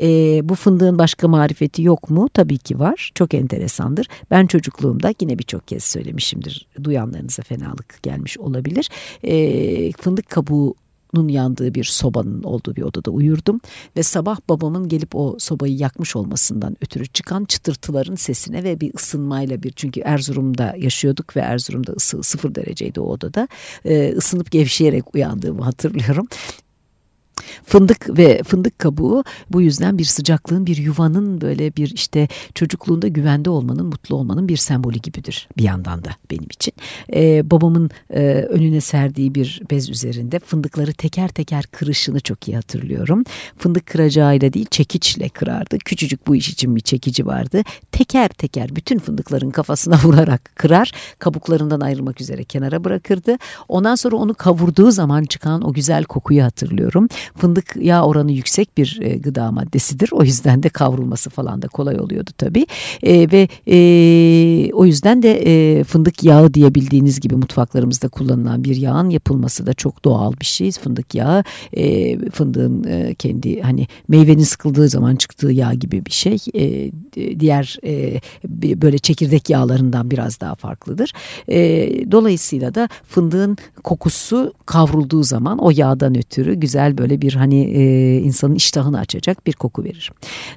E, 0.02 0.40
bu 0.50 0.56
fındığın 0.56 1.00
başka 1.00 1.28
marifeti 1.28 1.82
yok 1.82 2.10
mu? 2.10 2.30
Tabii 2.34 2.58
ki 2.58 2.80
var. 2.80 3.12
Çok 3.16 3.34
enteresandır. 3.34 4.08
Ben 4.32 4.48
çocukluğumda 4.48 5.14
yine 5.22 5.40
birçok 5.40 5.68
kez 5.68 5.84
söylemişimdir. 5.84 6.68
Duyanlarınıza 6.84 7.44
fenalık 7.44 8.04
gelmiş 8.04 8.38
olabilir. 8.38 8.90
E, 9.24 9.92
fındık 9.92 10.30
kabuğu 10.30 10.76
yandığı 11.28 11.74
bir 11.74 11.84
sobanın 11.84 12.44
olduğu 12.44 12.76
bir 12.76 12.82
odada 12.82 13.12
uyurdum 13.12 13.62
ve 13.98 14.04
sabah 14.04 14.38
babamın 14.50 14.88
gelip 14.88 15.16
o 15.16 15.36
sobayı 15.40 15.78
yakmış 15.78 16.16
olmasından 16.16 16.78
ötürü 16.82 17.08
çıkan 17.08 17.46
çıtırtıların 17.46 18.16
sesine 18.16 18.64
ve 18.64 18.82
bir 18.82 18.94
ısınmayla 18.94 19.64
bir 19.64 19.72
çünkü 19.72 20.00
Erzurum'da 20.00 20.76
yaşıyorduk 20.78 21.36
ve 21.36 21.40
Erzurum'da 21.40 21.92
ısı 21.92 22.24
sıfır 22.24 22.56
dereceydi 22.56 23.00
o 23.00 23.04
odada 23.04 23.48
e, 23.86 24.14
ısınıp 24.18 24.52
gevşeyerek 24.52 25.16
uyandığımı 25.16 25.64
hatırlıyorum 25.64 26.28
Fındık 27.64 28.18
ve 28.18 28.44
fındık 28.44 28.80
kabuğu 28.80 29.24
bu 29.50 29.62
yüzden 29.62 29.98
bir 29.98 30.06
sıcaklığın, 30.06 30.66
bir 30.66 30.78
yuvanın 30.78 31.42
böyle 31.42 31.76
bir 31.76 31.92
işte 31.96 32.28
çocukluğunda 32.56 33.08
güvende 33.08 33.50
olmanın, 33.50 33.86
mutlu 33.86 34.16
olmanın 34.16 34.48
bir 34.48 34.58
sembolü 34.58 34.98
gibidir 34.98 35.48
bir 35.58 35.64
yandan 35.64 36.04
da 36.04 36.10
benim 36.32 36.44
için. 36.44 36.74
Ee, 37.14 37.52
babamın 37.52 37.90
e, 38.10 38.22
önüne 38.50 38.82
serdiği 38.82 39.36
bir 39.36 39.62
bez 39.72 39.90
üzerinde 39.90 40.40
fındıkları 40.40 40.94
teker 40.94 41.28
teker 41.28 41.64
kırışını 41.64 42.20
çok 42.20 42.48
iyi 42.48 42.56
hatırlıyorum. 42.56 43.24
Fındık 43.58 43.86
kıracağıyla 43.86 44.54
değil 44.54 44.66
çekiçle 44.72 45.30
kırardı. 45.30 45.78
Küçücük 45.78 46.28
bu 46.28 46.36
iş 46.36 46.50
için 46.50 46.76
bir 46.76 46.82
çekici 46.82 47.26
vardı. 47.26 47.62
Teker 47.92 48.30
teker 48.30 48.76
bütün 48.76 49.00
fındıkların 49.00 49.52
kafasına 49.52 50.00
vurarak 50.04 50.52
kırar. 50.56 50.92
Kabuklarından 51.20 51.80
ayrılmak 51.80 52.22
üzere 52.22 52.44
kenara 52.44 52.84
bırakırdı. 52.84 53.38
Ondan 53.68 53.96
sonra 53.96 54.16
onu 54.16 54.34
kavurduğu 54.34 54.92
zaman 54.92 55.24
çıkan 55.24 55.62
o 55.62 55.74
güzel 55.74 56.04
kokuyu 56.04 56.44
hatırlıyorum. 56.44 57.08
Fındık 57.38 57.76
yağ 57.76 58.06
oranı 58.06 58.32
yüksek 58.32 58.78
bir 58.78 59.00
e, 59.02 59.18
gıda 59.18 59.52
maddesidir. 59.52 60.10
O 60.12 60.24
yüzden 60.24 60.64
de 60.64 60.70
kavrulması 60.70 61.30
falan 61.30 61.62
da 61.62 61.68
kolay 61.68 62.00
oluyordu 62.00 62.30
tabii. 62.38 62.66
E, 63.04 63.32
ve 63.32 63.48
e, 63.68 63.78
o 64.74 64.86
yüzden 64.86 65.24
de 65.24 65.42
e, 65.46 65.84
fındık 65.84 66.24
yağı 66.24 66.54
diyebildiğiniz 66.54 67.20
gibi 67.20 67.36
mutfaklarımızda 67.36 68.08
kullanılan 68.08 68.64
bir 68.64 68.76
yağın 68.76 69.10
yapılması 69.10 69.66
da 69.66 69.74
çok 69.74 70.06
doğal 70.06 70.34
bir 70.40 70.46
şey. 70.46 70.72
Fındık 70.72 71.16
yağı 71.16 71.44
e, 71.74 72.18
fındığın 72.30 72.84
e, 72.84 73.16
kendi 73.16 73.62
hani 73.62 73.88
meyvenin 74.08 74.44
sıkıldığı 74.44 74.90
zaman 74.90 75.16
çıktığı 75.16 75.52
yağ 75.52 75.74
gibi 75.74 76.06
bir 76.06 76.12
şey. 76.12 76.38
E, 76.56 76.92
diğer 77.40 77.78
e, 77.84 78.22
böyle 78.82 78.98
çekirdek 78.98 79.50
yağlarından 79.50 80.12
biraz 80.12 80.40
daha 80.40 80.56
farklıdır. 80.56 81.14
E, 81.48 82.12
dolayısıyla 82.12 82.76
da 82.76 82.90
fındığın 83.04 83.58
kokusu 83.84 84.54
kavrulduğu 84.66 85.24
zaman 85.24 85.58
o 85.58 85.72
yağdan 85.72 86.18
ötürü 86.18 86.54
güzel 86.54 86.98
böyle 86.98 87.22
bir 87.22 87.27
hani 87.34 87.64
e, 87.64 88.18
insanın 88.18 88.56
iştahını 88.56 89.00
açacak 89.00 89.48
bir 89.48 89.54
koku 89.54 89.84
verir. 89.84 90.12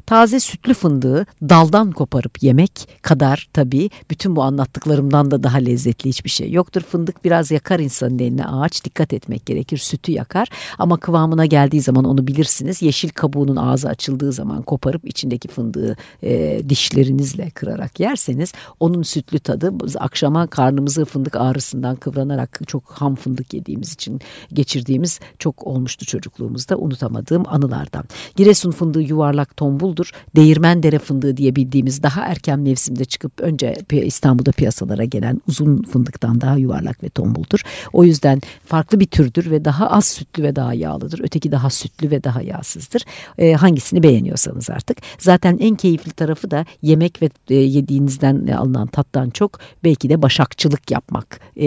Taze 0.07 0.41
sütlü 0.41 0.75
fındığı 0.75 1.27
daldan 1.43 1.93
koparıp 1.93 2.43
yemek 2.43 2.89
kadar 3.03 3.49
tabii 3.53 3.91
bütün 4.11 4.37
bu 4.37 4.43
anlattıklarımdan 4.43 5.31
da 5.31 5.43
daha 5.43 5.59
lezzetli 5.59 6.09
hiçbir 6.09 6.31
şey 6.31 6.53
yoktur. 6.53 6.81
Fındık 6.81 7.25
biraz 7.25 7.51
yakar 7.51 7.81
insanın 7.81 8.19
eline 8.19 8.45
ağaç 8.45 8.85
dikkat 8.85 9.13
etmek 9.13 9.47
gerekir 9.47 9.79
sütü 9.79 10.13
yakar 10.13 10.49
ama 10.79 10.97
kıvamına 10.97 11.47
geldiği 11.47 11.81
zaman 11.81 12.05
onu 12.05 12.27
bilirsiniz. 12.27 12.83
Yeşil 12.83 13.09
kabuğunun 13.09 13.57
ağzı 13.57 13.89
açıldığı 13.89 14.33
zaman 14.33 14.63
koparıp 14.63 15.09
içindeki 15.09 15.49
fındığı 15.49 15.97
e, 16.23 16.63
dişlerinizle 16.69 17.51
kırarak 17.51 18.01
yerseniz 18.01 18.53
onun 18.81 19.03
sütlü 19.03 19.39
tadı 19.39 19.73
akşama 19.99 20.47
karnımızı 20.47 21.05
fındık 21.05 21.37
ağrısından 21.37 21.97
kıvranarak 21.97 22.61
çok 22.67 22.93
ham 22.93 23.15
fındık 23.15 23.55
yediğimiz 23.55 23.93
için 23.93 24.21
geçirdiğimiz 24.53 25.21
çok 25.39 25.67
olmuştu 25.67 26.07
çocukluğumuzda 26.51 26.77
unutamadığım 26.77 27.43
anılardan. 27.47 28.05
Giresun 28.37 28.71
fındığı 28.71 29.03
yuvarlak 29.03 29.57
tombuldur. 29.57 30.11
Değirmen 30.37 30.83
dere 30.83 30.99
fındığı 30.99 31.37
diye 31.37 31.57
bildiğimiz 31.57 32.03
daha 32.03 32.23
erken 32.23 32.61
mevsimde 32.61 33.05
çıkıp 33.05 33.41
önce 33.41 33.77
İstanbul'da 33.91 34.53
piyasalara 34.53 35.05
gelen 35.05 35.41
uzun 35.49 35.83
fındıktan 35.83 36.41
daha 36.41 36.57
yuvarlak 36.57 37.03
ve 37.03 37.09
tombuldur. 37.09 37.61
O 37.93 38.05
yüzden 38.05 38.41
farklı 38.65 39.01
bir 39.01 39.07
türdür 39.07 39.51
ve 39.51 39.65
daha 39.65 39.91
az 39.91 40.05
sütlü 40.05 40.43
ve 40.43 40.57
daha 40.57 40.75
yağlıdır. 40.75 41.21
Öteki 41.23 41.51
daha 41.51 41.71
sütlü 41.71 42.11
ve 42.11 42.25
daha 42.25 42.43
yağsızdır. 42.43 43.05
E, 43.39 43.53
hangisini 43.53 44.03
beğeniyorsanız 44.03 44.71
artık. 44.71 44.99
Zaten 45.19 45.59
en 45.61 45.77
keyifli 45.77 46.13
tarafı 46.13 46.51
da 46.51 46.65
yemek 46.83 47.23
ve 47.23 47.31
e, 47.51 47.55
yediğinizden 47.55 48.47
alınan 48.47 48.87
tattan 48.87 49.31
çok 49.31 49.59
belki 49.85 50.09
de 50.09 50.23
başakçılık 50.23 50.91
yapmak 50.91 51.41
e, 51.57 51.67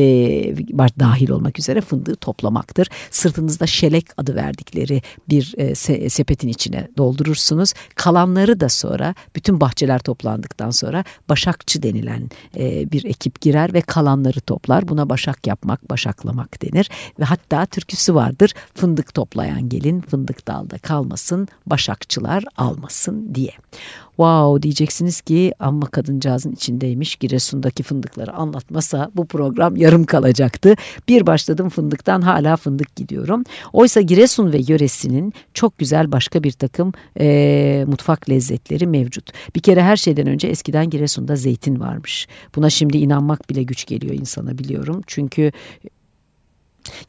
dahil 1.00 1.30
olmak 1.30 1.60
üzere 1.60 1.82
fındığı 1.82 2.16
toplamaktır. 2.16 2.90
Sırtınızda 3.12 3.68
şelek 3.68 4.06
adı 4.18 4.36
verdikleri 4.74 5.02
bir 5.30 5.54
e, 5.58 5.76
se 5.76 6.10
sepetin 6.10 6.48
içine 6.48 6.88
doldurursunuz. 6.98 7.74
Kalanları 7.96 8.60
da 8.60 8.70
sonra 8.70 9.16
bütün 9.36 9.62
bahçeler 9.62 10.00
toplandıktan 10.00 10.72
sonra 10.72 11.04
başakçı 11.30 11.84
denilen 11.84 12.30
e, 12.58 12.92
bir 12.92 13.06
ekip 13.06 13.42
girer 13.42 13.74
ve 13.74 13.82
kalanları 13.82 14.42
toplar. 14.42 14.88
Buna 14.88 15.10
başak 15.10 15.48
yapmak, 15.48 15.90
başaklamak 15.90 16.62
denir 16.62 16.90
ve 17.20 17.24
hatta 17.24 17.66
türküsü 17.66 18.16
vardır. 18.16 18.54
Fındık 18.76 19.14
toplayan 19.14 19.70
gelin 19.70 20.02
fındık 20.02 20.48
dalda 20.48 20.78
kalmasın, 20.78 21.48
başakçılar 21.66 22.44
almasın 22.58 23.36
diye. 23.36 23.52
Wow 24.16 24.64
diyeceksiniz 24.64 25.22
ki 25.22 25.54
amma 25.60 25.86
kadıncağızın 25.86 26.52
içindeymiş 26.52 27.16
Giresun'daki 27.16 27.84
fındıkları 27.84 28.34
anlatmasa 28.34 29.12
bu 29.16 29.26
program 29.26 29.76
yarım 29.76 30.04
kalacaktı. 30.04 30.76
Bir 31.08 31.28
başladım 31.28 31.70
fındıktan 31.70 32.22
hala 32.22 32.56
fındık 32.56 32.96
gidiyorum. 32.96 33.44
Oysa 33.74 34.02
Giresun 34.02 34.54
ve 34.54 34.62
yöresinin 34.68 35.34
çok 35.54 35.78
güzel 35.78 36.12
başka 36.12 36.44
bir 36.44 36.52
takım 36.52 36.92
e, 37.20 37.86
mutfak 37.88 38.30
lezzetleri 38.30 38.88
mevcut. 38.88 39.32
Bir 39.56 39.62
kere 39.62 39.84
her 39.84 39.98
şeyden 39.98 40.28
önce 40.28 40.48
eskiden 40.48 40.90
Giresun'da 40.90 41.36
zeytin 41.36 41.80
varmış. 41.80 42.28
Buna 42.56 42.70
şimdi 42.70 42.98
inanmak 42.98 43.50
bile 43.50 43.64
güç 43.64 43.86
geliyor 43.86 44.14
insana 44.14 44.58
biliyorum. 44.58 45.02
Çünkü 45.08 45.52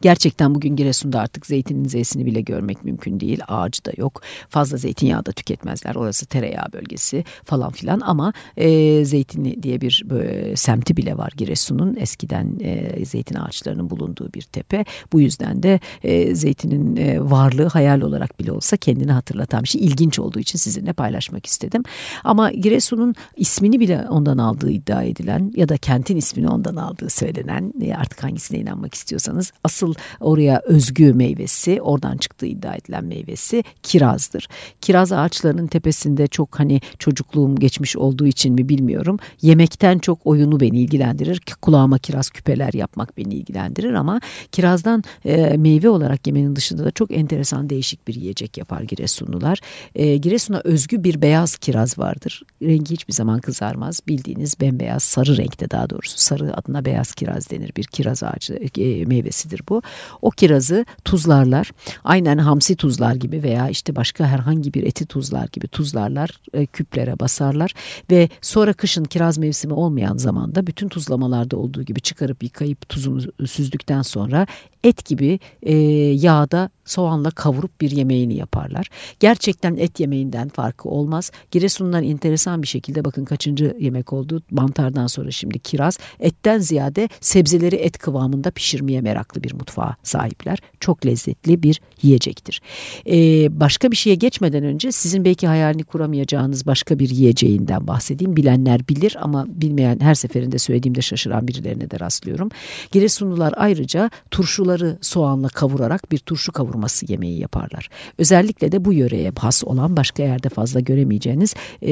Gerçekten 0.00 0.54
bugün 0.54 0.76
Giresun'da 0.76 1.20
artık 1.20 1.46
zeytinin 1.46 1.84
zeytini 1.84 2.26
bile 2.26 2.40
görmek 2.40 2.84
mümkün 2.84 3.20
değil. 3.20 3.40
Ağacı 3.48 3.84
da 3.84 3.92
yok. 3.96 4.22
Fazla 4.48 4.76
zeytinyağı 4.76 5.26
da 5.26 5.32
tüketmezler. 5.32 5.94
Orası 5.94 6.26
tereyağı 6.26 6.72
bölgesi 6.72 7.24
falan 7.44 7.72
filan 7.72 8.00
ama 8.00 8.32
e, 8.56 9.04
zeytinli 9.04 9.62
diye 9.62 9.80
bir 9.80 10.02
böyle, 10.10 10.56
semti 10.56 10.96
bile 10.96 11.18
var 11.18 11.32
Giresun'un. 11.36 11.96
Eskiden 11.96 12.58
e, 12.60 13.04
zeytin 13.04 13.34
ağaçlarının 13.34 13.90
bulunduğu 13.90 14.32
bir 14.34 14.42
tepe. 14.42 14.84
Bu 15.12 15.20
yüzden 15.20 15.62
de 15.62 15.80
e, 16.02 16.34
zeytinin 16.34 16.96
e, 16.96 17.30
varlığı 17.30 17.66
hayal 17.66 18.00
olarak 18.00 18.40
bile 18.40 18.52
olsa 18.52 18.76
kendini 18.76 19.12
hatırlatan 19.12 19.62
bir 19.62 19.68
şey. 19.68 19.84
İlginç 19.84 20.18
olduğu 20.18 20.38
için 20.38 20.58
sizinle 20.58 20.92
paylaşmak 20.92 21.46
istedim. 21.46 21.82
Ama 22.24 22.50
Giresun'un 22.50 23.14
ismini 23.36 23.80
bile 23.80 24.06
ondan 24.08 24.38
aldığı 24.38 24.70
iddia 24.70 25.02
edilen 25.02 25.52
ya 25.56 25.68
da 25.68 25.76
kentin 25.76 26.16
ismini 26.16 26.48
ondan 26.48 26.76
aldığı 26.76 27.10
söylenen 27.10 27.72
artık 27.98 28.22
hangisine 28.24 28.58
inanmak 28.58 28.94
istiyorsanız 28.94 29.52
asıl 29.64 29.94
oraya 30.20 30.60
özgü 30.64 31.12
meyvesi, 31.12 31.82
oradan 31.82 32.16
çıktığı 32.16 32.46
iddia 32.46 32.74
edilen 32.74 33.04
meyvesi 33.04 33.64
kirazdır. 33.82 34.48
Kiraz 34.80 35.12
ağaçlarının 35.12 35.66
tepesinde 35.66 36.26
çok 36.26 36.58
hani 36.58 36.80
çocukluğum 36.98 37.56
geçmiş 37.56 37.96
olduğu 37.96 38.26
için 38.26 38.54
mi 38.54 38.68
bilmiyorum. 38.68 39.18
Yemekten 39.42 39.98
çok 39.98 40.26
oyunu 40.26 40.60
beni 40.60 40.80
ilgilendirir. 40.80 41.40
Kulağıma 41.62 41.98
kiraz 41.98 42.30
küpeler 42.30 42.72
yapmak 42.72 43.16
beni 43.16 43.34
ilgilendirir 43.34 43.92
ama 43.92 44.20
kirazdan 44.52 45.04
e, 45.24 45.56
meyve 45.56 45.88
olarak 45.88 46.26
yemenin 46.26 46.56
dışında 46.56 46.84
da 46.84 46.90
çok 46.90 47.10
enteresan 47.10 47.70
değişik 47.70 48.08
bir 48.08 48.14
yiyecek 48.14 48.58
yapar 48.58 48.82
Giresunlular. 48.82 49.58
E, 49.94 50.16
Giresun'a 50.16 50.60
özgü 50.64 51.04
bir 51.04 51.22
beyaz 51.22 51.56
kiraz 51.56 51.98
vardır. 51.98 52.42
Rengi 52.62 52.90
hiçbir 52.90 53.12
zaman 53.12 53.40
kızarmaz. 53.40 54.00
Bildiğiniz 54.08 54.60
bembeyaz 54.60 55.02
sarı 55.02 55.36
renkte 55.36 55.70
daha 55.70 55.90
doğrusu 55.90 56.18
sarı 56.18 56.56
adına 56.56 56.84
beyaz 56.84 57.14
kiraz 57.14 57.50
denir. 57.50 57.72
Bir 57.76 57.84
kiraz 57.84 58.22
ağacı 58.22 58.54
e, 58.78 59.04
meyvesidir 59.04 59.53
kirazdır 59.54 59.60
bu. 59.68 59.82
O 60.22 60.30
kirazı 60.30 60.84
tuzlarlar. 61.04 61.70
Aynen 62.04 62.38
hamsi 62.38 62.76
tuzlar 62.76 63.14
gibi 63.14 63.42
veya 63.42 63.68
işte 63.68 63.92
başka 63.96 64.26
herhangi 64.26 64.74
bir 64.74 64.82
eti 64.82 65.06
tuzlar 65.06 65.48
gibi 65.52 65.68
tuzlarlar, 65.68 66.30
e, 66.52 66.66
küplere 66.66 67.18
basarlar 67.18 67.74
ve 68.10 68.28
sonra 68.42 68.72
kışın 68.72 69.04
kiraz 69.04 69.38
mevsimi 69.38 69.74
olmayan 69.74 70.16
zamanda 70.16 70.62
bütün 70.62 70.88
tuzlamalarda 70.88 71.56
olduğu 71.56 71.82
gibi 71.82 72.00
çıkarıp 72.00 72.42
yıkayıp 72.42 72.88
tuzunu 72.88 73.46
süzdükten 73.46 74.02
sonra 74.02 74.46
et 74.84 75.04
gibi 75.04 75.38
e, 75.62 75.74
yağda 76.14 76.70
soğanla 76.84 77.30
kavurup 77.30 77.80
bir 77.80 77.90
yemeğini 77.90 78.34
yaparlar. 78.34 78.88
Gerçekten 79.20 79.76
et 79.76 80.00
yemeğinden 80.00 80.48
farkı 80.48 80.88
olmaz. 80.88 81.30
Giresun'dan 81.50 82.04
enteresan 82.04 82.62
bir 82.62 82.66
şekilde 82.66 83.04
bakın 83.04 83.24
kaçıncı 83.24 83.76
yemek 83.80 84.12
oldu. 84.12 84.42
Mantardan 84.50 85.06
sonra 85.06 85.30
şimdi 85.30 85.58
kiraz. 85.58 85.98
Etten 86.20 86.58
ziyade 86.58 87.08
sebzeleri 87.20 87.76
et 87.76 87.98
kıvamında 87.98 88.50
pişirmeye 88.50 89.00
meraklı 89.00 89.42
bir 89.44 89.54
mutfağa 89.54 89.96
sahipler. 90.02 90.58
Çok 90.80 91.06
lezzetli 91.06 91.62
bir 91.62 91.80
yiyecektir. 92.02 92.60
Ee, 93.06 93.60
başka 93.60 93.90
bir 93.90 93.96
şeye 93.96 94.14
geçmeden 94.14 94.64
önce 94.64 94.92
sizin 94.92 95.24
belki 95.24 95.46
hayalini 95.46 95.84
kuramayacağınız 95.84 96.66
başka 96.66 96.98
bir 96.98 97.10
yiyeceğinden 97.10 97.86
bahsedeyim. 97.86 98.36
Bilenler 98.36 98.88
bilir 98.88 99.16
ama 99.20 99.46
bilmeyen 99.48 100.00
her 100.00 100.14
seferinde 100.14 100.58
söylediğimde 100.58 101.02
şaşıran 101.02 101.48
birilerine 101.48 101.90
de 101.90 102.00
rastlıyorum. 102.00 102.48
Giresunlular 102.92 103.54
ayrıca 103.56 104.10
turşuları 104.30 104.98
soğanla 105.00 105.48
kavurarak 105.48 106.12
bir 106.12 106.18
turşu 106.18 106.52
kavurması 106.52 107.12
yemeği 107.12 107.40
yaparlar. 107.40 107.88
Özellikle 108.18 108.72
de 108.72 108.84
bu 108.84 108.92
yöreye 108.92 109.32
has 109.38 109.64
olan 109.64 109.96
başka 109.96 110.22
yerde 110.22 110.48
fazla 110.48 110.80
göremeyeceğiniz 110.80 111.54
e, 111.82 111.88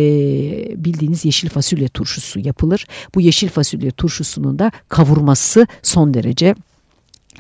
bildiğiniz 0.85 1.25
yeşil 1.25 1.49
fasulye 1.49 1.88
turşusu 1.88 2.40
yapılır. 2.40 2.87
Bu 3.14 3.21
yeşil 3.21 3.49
fasulye 3.49 3.90
turşusunun 3.90 4.59
da 4.59 4.71
kavurması 4.88 5.66
son 5.82 6.14
derece 6.14 6.54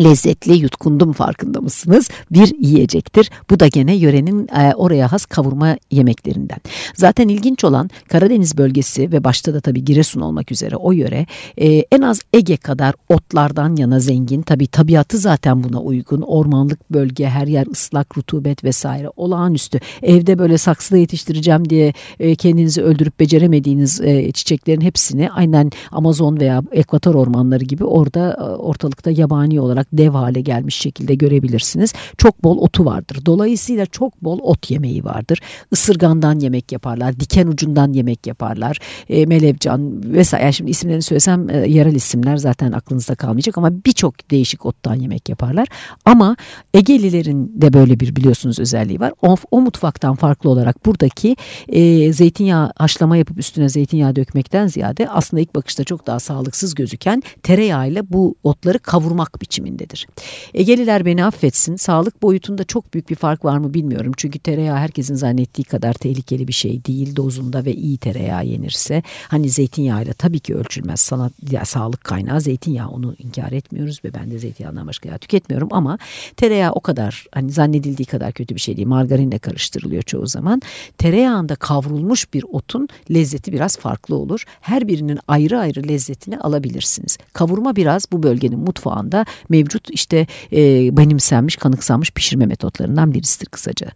lezzetli 0.00 0.52
yutkundum 0.52 1.12
farkında 1.12 1.60
mısınız? 1.60 2.10
Bir 2.30 2.54
yiyecektir. 2.58 3.30
Bu 3.50 3.60
da 3.60 3.66
gene 3.66 3.96
yörenin 3.96 4.48
e, 4.48 4.74
oraya 4.74 5.12
has 5.12 5.24
kavurma 5.24 5.76
yemeklerinden. 5.90 6.58
Zaten 6.94 7.28
ilginç 7.28 7.64
olan 7.64 7.90
Karadeniz 8.08 8.58
bölgesi 8.58 9.12
ve 9.12 9.24
başta 9.24 9.54
da 9.54 9.60
tabii 9.60 9.84
Giresun 9.84 10.20
olmak 10.20 10.52
üzere 10.52 10.76
o 10.76 10.92
yöre 10.92 11.26
e, 11.56 11.68
en 11.68 12.00
az 12.00 12.20
Ege 12.32 12.56
kadar 12.56 12.94
otlardan 13.08 13.76
yana 13.76 14.00
zengin. 14.00 14.42
Tabii 14.42 14.66
tabiatı 14.66 15.18
zaten 15.18 15.64
buna 15.64 15.80
uygun. 15.80 16.20
Ormanlık 16.20 16.92
bölge, 16.92 17.26
her 17.26 17.46
yer 17.46 17.66
ıslak, 17.66 18.18
rutubet 18.18 18.64
vesaire 18.64 19.08
olağanüstü. 19.16 19.80
Evde 20.02 20.38
böyle 20.38 20.58
saksıda 20.58 20.96
yetiştireceğim 20.96 21.70
diye 21.70 21.92
e, 22.20 22.34
kendinizi 22.34 22.82
öldürüp 22.82 23.20
beceremediğiniz 23.20 24.00
e, 24.00 24.32
çiçeklerin 24.32 24.80
hepsini 24.80 25.30
aynen 25.30 25.70
Amazon 25.92 26.40
veya 26.40 26.62
Ekvator 26.72 27.14
ormanları 27.14 27.64
gibi 27.64 27.84
orada 27.84 28.36
e, 28.40 28.42
ortalıkta 28.42 29.10
yabani 29.10 29.60
olarak 29.60 29.81
olarak 29.82 29.88
dev 29.92 30.10
hale 30.10 30.40
gelmiş 30.40 30.76
şekilde 30.76 31.14
görebilirsiniz. 31.14 31.92
Çok 32.18 32.44
bol 32.44 32.58
otu 32.58 32.84
vardır. 32.84 33.18
Dolayısıyla 33.26 33.86
çok 33.86 34.22
bol 34.22 34.38
ot 34.42 34.70
yemeği 34.70 35.04
vardır. 35.04 35.40
Isırgandan 35.72 36.40
yemek 36.40 36.72
yaparlar, 36.72 37.20
diken 37.20 37.46
ucundan 37.46 37.92
yemek 37.92 38.26
yaparlar. 38.26 38.78
E, 39.08 39.26
melevcan 39.26 40.02
vesaire. 40.04 40.44
Yani 40.44 40.54
şimdi 40.54 40.70
isimlerini 40.70 41.02
söylesem 41.02 41.50
e, 41.50 41.56
yerel 41.68 41.94
isimler 41.94 42.36
zaten 42.36 42.72
aklınızda 42.72 43.14
kalmayacak 43.14 43.58
ama 43.58 43.70
birçok 43.70 44.30
değişik 44.30 44.66
ottan 44.66 44.94
yemek 44.94 45.28
yaparlar. 45.28 45.68
Ama 46.04 46.36
Egelilerin 46.74 47.52
de 47.54 47.72
böyle 47.72 48.00
bir 48.00 48.16
biliyorsunuz 48.16 48.58
özelliği 48.58 49.00
var. 49.00 49.12
O, 49.22 49.36
o 49.50 49.60
mutfaktan 49.60 50.14
farklı 50.14 50.50
olarak 50.50 50.86
buradaki 50.86 51.36
e, 51.68 52.12
zeytinyağı 52.12 52.72
haşlama 52.76 53.16
yapıp 53.16 53.38
üstüne 53.38 53.68
zeytinyağı 53.68 54.16
dökmekten 54.16 54.66
ziyade 54.66 55.08
aslında 55.08 55.40
ilk 55.40 55.54
bakışta 55.54 55.84
çok 55.84 56.06
daha 56.06 56.20
sağlıksız 56.20 56.74
gözüken 56.74 57.22
tereyağıyla 57.42 58.02
bu 58.08 58.34
otları 58.42 58.78
kavurmak 58.78 59.40
biçimi 59.40 59.71
biçimindedir. 59.72 60.06
Egeliler 60.54 61.04
beni 61.04 61.24
affetsin. 61.24 61.76
Sağlık 61.76 62.22
boyutunda 62.22 62.64
çok 62.64 62.94
büyük 62.94 63.10
bir 63.10 63.14
fark 63.14 63.44
var 63.44 63.58
mı 63.58 63.74
bilmiyorum. 63.74 64.12
Çünkü 64.16 64.38
tereyağı 64.38 64.76
herkesin 64.76 65.14
zannettiği 65.14 65.64
kadar 65.64 65.94
tehlikeli 65.94 66.48
bir 66.48 66.52
şey 66.52 66.84
değil. 66.84 67.16
Dozunda 67.16 67.64
ve 67.64 67.72
iyi 67.74 67.98
tereyağı 67.98 68.46
yenirse. 68.46 69.02
Hani 69.28 69.48
zeytinyağıyla 69.48 70.12
tabii 70.12 70.40
ki 70.40 70.54
ölçülmez. 70.54 71.00
Sanat, 71.00 71.32
ya, 71.50 71.64
sağlık 71.64 72.04
kaynağı 72.04 72.40
zeytinyağı 72.40 72.88
onu 72.88 73.14
inkar 73.18 73.52
etmiyoruz 73.52 74.00
ve 74.04 74.14
ben 74.14 74.30
de 74.30 74.38
zeytinyağından 74.38 74.86
başka 74.86 75.08
yağ 75.08 75.18
tüketmiyorum 75.18 75.68
ama 75.72 75.98
tereyağı 76.36 76.72
o 76.72 76.80
kadar 76.80 77.26
hani 77.32 77.50
zannedildiği 77.50 78.06
kadar 78.06 78.32
kötü 78.32 78.54
bir 78.54 78.60
şey 78.60 78.76
değil. 78.76 78.88
Margarinle 78.88 79.38
karıştırılıyor 79.38 80.02
çoğu 80.02 80.26
zaman. 80.26 80.62
Tereyağında 80.98 81.54
kavrulmuş 81.54 82.34
bir 82.34 82.44
otun 82.52 82.88
lezzeti 83.10 83.52
biraz 83.52 83.76
farklı 83.76 84.16
olur. 84.16 84.44
Her 84.60 84.88
birinin 84.88 85.18
ayrı 85.28 85.58
ayrı 85.58 85.88
lezzetini 85.88 86.38
alabilirsiniz. 86.38 87.18
Kavurma 87.32 87.76
biraz 87.76 88.06
bu 88.12 88.22
bölgenin 88.22 88.58
mutfağında 88.58 89.24
mevcut 89.48 89.61
işte 89.90 90.26
e, 90.52 90.96
benimsenmiş, 90.96 91.56
kanıksanmış 91.56 92.10
pişirme 92.10 92.46
metotlarından 92.46 93.14
birisidir 93.14 93.46
kısaca. 93.46 93.86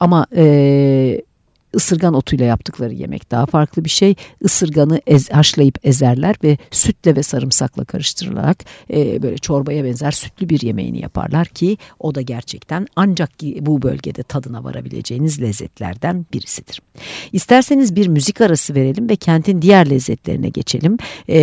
Ama 0.00 0.26
e, 0.36 1.22
ısırgan 1.74 2.14
otuyla 2.14 2.46
yaptıkları 2.46 2.94
yemek 2.94 3.30
daha 3.30 3.46
farklı 3.46 3.84
bir 3.84 3.90
şey. 3.90 4.14
Isırganı 4.40 5.00
ez, 5.06 5.30
haşlayıp 5.30 5.78
ezerler 5.86 6.36
ve 6.44 6.58
sütle 6.70 7.16
ve 7.16 7.22
sarımsakla 7.22 7.84
karıştırılarak 7.84 8.64
e, 8.90 9.22
böyle 9.22 9.38
çorbaya 9.38 9.84
benzer 9.84 10.10
sütlü 10.10 10.48
bir 10.48 10.60
yemeğini 10.60 11.00
yaparlar 11.00 11.46
ki 11.46 11.78
o 11.98 12.14
da 12.14 12.20
gerçekten 12.20 12.86
ancak 12.96 13.30
bu 13.60 13.82
bölgede 13.82 14.22
tadına 14.22 14.64
varabileceğiniz 14.64 15.42
lezzetlerden 15.42 16.26
birisidir. 16.32 16.82
İsterseniz 17.32 17.96
bir 17.96 18.08
müzik 18.08 18.40
arası 18.40 18.74
verelim 18.74 19.08
ve 19.08 19.16
kentin 19.16 19.62
diğer 19.62 19.90
lezzetlerine 19.90 20.48
geçelim. 20.48 20.96
E, 21.28 21.38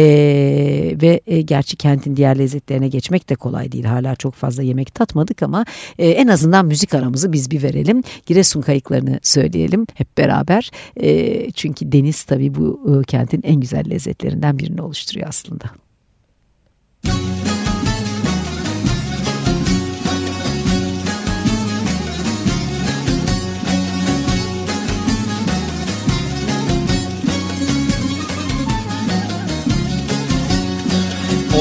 ve 1.02 1.22
e, 1.28 1.42
gerçi 1.42 1.78
kentin 1.78 2.16
diğer 2.16 2.40
lezzetlerine 2.40 2.88
geçmek 2.88 3.30
de 3.30 3.36
kolay 3.36 3.72
değil. 3.72 3.86
Hala 3.86 4.16
çok 4.16 4.34
fazla 4.34 4.64
yemek 4.64 4.96
tatmadık 4.96 5.44
ama 5.44 5.66
e, 6.00 6.10
en 6.10 6.28
azından 6.28 6.66
müzik 6.66 6.94
aramızı 6.94 7.34
biz 7.34 7.52
bir 7.52 7.64
verelim. 7.64 8.04
Giresun 8.26 8.62
kayıklarını 8.62 9.20
söyleyelim 9.24 9.88
hep 9.94 10.18
beraber. 10.22 10.72
E, 11.02 11.52
çünkü 11.52 11.92
deniz 11.92 12.24
tabii 12.24 12.56
bu 12.56 12.82
e, 12.88 13.04
kentin 13.04 13.42
en 13.44 13.60
güzel 13.60 13.90
lezzetlerinden 13.90 14.60
birini 14.60 14.82
oluşturuyor 14.82 15.28
aslında. 15.28 15.66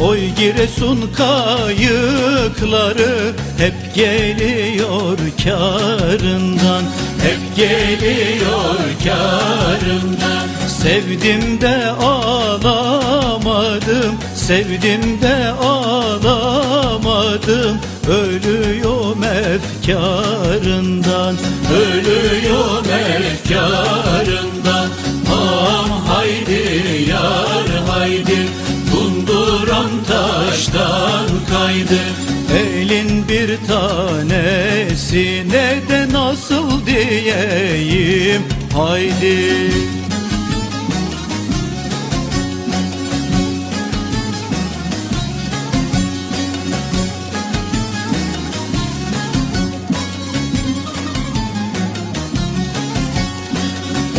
oy 0.00 0.20
Giresun 0.38 1.10
kayıkları 1.16 3.32
Hep 3.58 3.94
geliyor 3.94 5.18
karından, 5.44 6.82
hep 7.22 7.56
geliyor 7.56 8.76
karından. 9.04 10.46
Sevdim 10.68 11.60
de 11.60 11.90
ağlamadım, 11.90 12.94
sevdim 14.34 15.20
de 15.22 15.50
ağlamadım 15.50 16.46
Ölüyorum 18.08 19.24
efkarından, 19.24 21.36
ölüyorum 21.74 22.86
efkarından. 23.16 24.88
Am 25.32 25.90
haydi 26.06 26.62
yar 27.10 27.68
haydi 27.88 28.38
Bunduran 29.76 30.04
taştan 30.04 31.26
kaydı. 31.50 32.00
Elin 32.58 33.28
bir 33.28 33.58
tanesi 33.66 35.44
ne 35.48 35.88
de 35.88 36.12
nasıl 36.12 36.86
diyeyim? 36.86 38.42
Haydi. 38.74 39.70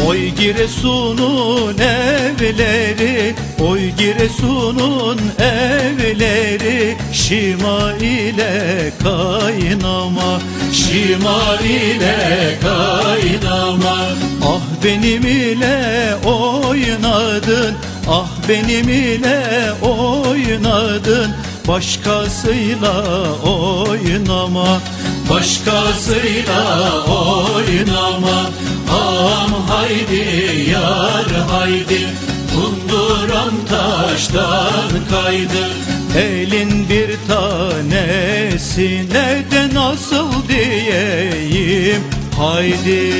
Oy 0.07 0.27
Giresun'un 0.27 1.77
evleri 1.77 3.35
Oy 3.59 3.89
Giresun'un 3.97 5.19
evleri 5.39 6.97
Şima 7.13 7.93
ile 7.93 8.91
kaynama 9.03 10.39
Şima 10.73 11.55
ile 11.63 12.57
kaynama. 12.61 13.97
Ah 14.45 14.83
benim 14.83 15.21
ile 15.21 16.15
oynadın 16.25 17.75
Ah 18.09 18.29
benim 18.49 18.89
ile 18.89 19.71
oynadın. 19.81 21.31
Başkasıyla 21.67 23.03
oynama 23.43 24.79
Başkasıyla 25.29 26.91
oynama. 27.05 28.51
Am 28.91 29.51
haydi 29.67 30.69
yar 30.71 31.49
haydi 31.51 32.07
Kunduran 32.57 33.53
taştan 33.69 34.89
kaydı. 35.09 35.67
Elin 36.17 36.89
bir 36.89 37.09
tanesi 37.27 39.05
ne 39.09 39.51
de 39.51 39.73
nasıl 39.73 40.47
diyeyim? 40.49 42.03
Haydi. 42.37 43.13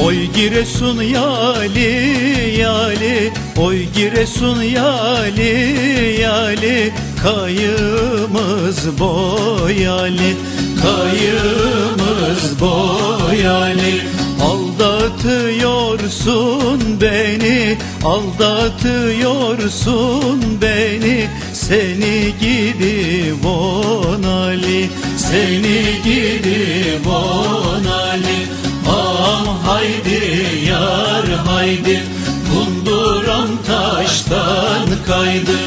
Oy 0.00 0.24
Giresun 0.32 1.02
yali 1.02 2.56
yali 2.60 3.32
Oy 3.56 3.86
Giresun 3.94 4.62
yali 4.62 6.20
yali 6.20 6.92
Kayımız 7.22 8.98
boyali 8.98 10.36
Kayımız 10.82 12.60
boyali. 12.60 14.00
Aldatıyorsun 14.42 15.80
beni 17.00 17.78
Aldatıyorsun 18.04 19.20
beni. 20.62 21.28
Seni 21.52 22.34
gidi 22.40 23.34
vonali 23.42 24.90
Seni 25.16 26.02
gidi 26.04 27.00
vonali. 27.04 28.46
Am 28.88 29.46
haydi 29.66 30.20
yar 30.68 31.26
haydi 31.46 32.13
taştan 33.66 34.88
kaydı. 35.06 35.58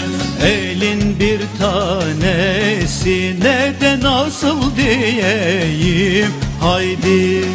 Elin 0.46 1.20
bir 1.20 1.40
tanesi 1.60 3.36
ne 3.40 3.74
de 3.82 4.00
nasıl 4.02 4.76
diyeyim? 4.76 6.32
Haydi 6.62 7.46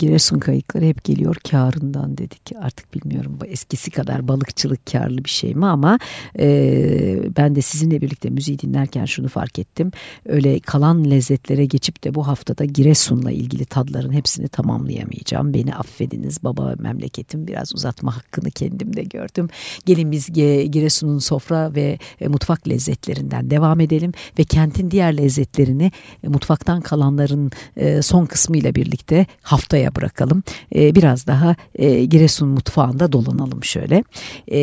Giresun 0.00 0.38
kayıkları 0.38 0.84
hep 0.84 1.04
geliyor 1.04 1.36
karından 1.50 2.18
dedik. 2.18 2.52
Artık 2.60 2.94
bilmiyorum 2.94 3.38
bu 3.40 3.46
eskisi 3.46 3.90
kadar 3.90 4.28
balıkçılık 4.28 4.86
karlı 4.86 5.24
bir 5.24 5.30
şey 5.30 5.54
mi 5.54 5.66
ama 5.66 5.98
e, 6.38 7.36
ben 7.36 7.54
de 7.54 7.62
sizinle 7.62 8.00
birlikte 8.00 8.30
müziği 8.30 8.58
dinlerken 8.58 9.04
şunu 9.04 9.28
fark 9.28 9.58
ettim. 9.58 9.90
Öyle 10.26 10.60
kalan 10.60 11.10
lezzetlere 11.10 11.64
geçip 11.64 12.04
de 12.04 12.14
bu 12.14 12.26
haftada 12.26 12.64
Giresun'la 12.64 13.30
ilgili 13.30 13.64
tadların 13.64 14.12
hepsini 14.12 14.48
tamamlayamayacağım. 14.48 15.54
Beni 15.54 15.74
affediniz 15.74 16.44
baba 16.44 16.74
memleketim 16.78 17.46
biraz 17.46 17.74
uzatma 17.74 18.16
hakkını 18.16 18.50
kendimde 18.50 19.02
gördüm. 19.02 19.48
Gelin 19.86 20.12
biz 20.12 20.32
Giresun'un 20.72 21.18
sofra 21.18 21.74
ve 21.74 21.98
e, 22.20 22.28
mutfak 22.28 22.68
lezzetlerinden 22.68 23.50
devam 23.50 23.80
edelim 23.80 24.12
ve 24.38 24.44
kentin 24.44 24.90
diğer 24.90 25.16
lezzetlerini 25.16 25.92
e, 26.24 26.28
mutfaktan 26.28 26.80
kalanların 26.80 27.50
e, 27.76 28.02
son 28.02 28.26
kısmı 28.26 28.50
kısmıyla 28.50 28.74
birlikte 28.74 29.26
haftaya 29.42 29.89
bırakalım. 29.96 30.42
E, 30.74 30.94
biraz 30.94 31.26
daha 31.26 31.56
e, 31.74 32.04
Giresun 32.04 32.48
mutfağında 32.48 33.12
dolanalım 33.12 33.64
şöyle. 33.64 34.04
E, 34.48 34.60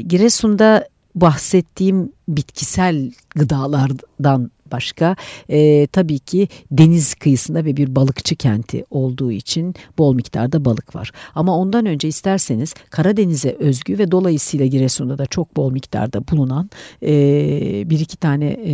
Giresun'da 0.00 0.88
bahsettiğim 1.14 2.12
bitkisel 2.28 3.12
gıdalardan 3.34 4.50
başka 4.72 5.16
e, 5.48 5.86
tabii 5.86 6.18
ki 6.18 6.48
deniz 6.70 7.14
kıyısında 7.14 7.64
ve 7.64 7.76
bir 7.76 7.96
balıkçı 7.96 8.36
kenti 8.36 8.84
olduğu 8.90 9.32
için 9.32 9.74
bol 9.98 10.14
miktarda 10.14 10.64
balık 10.64 10.94
var. 10.94 11.12
Ama 11.34 11.58
ondan 11.58 11.86
önce 11.86 12.08
isterseniz 12.08 12.74
Karadeniz'e 12.90 13.56
özgü 13.58 13.98
ve 13.98 14.10
dolayısıyla 14.10 14.66
Giresun'da 14.66 15.18
da 15.18 15.26
çok 15.26 15.56
bol 15.56 15.72
miktarda 15.72 16.28
bulunan 16.28 16.70
e, 17.02 17.10
bir 17.90 18.00
iki 18.00 18.16
tane 18.16 18.46
e, 18.46 18.72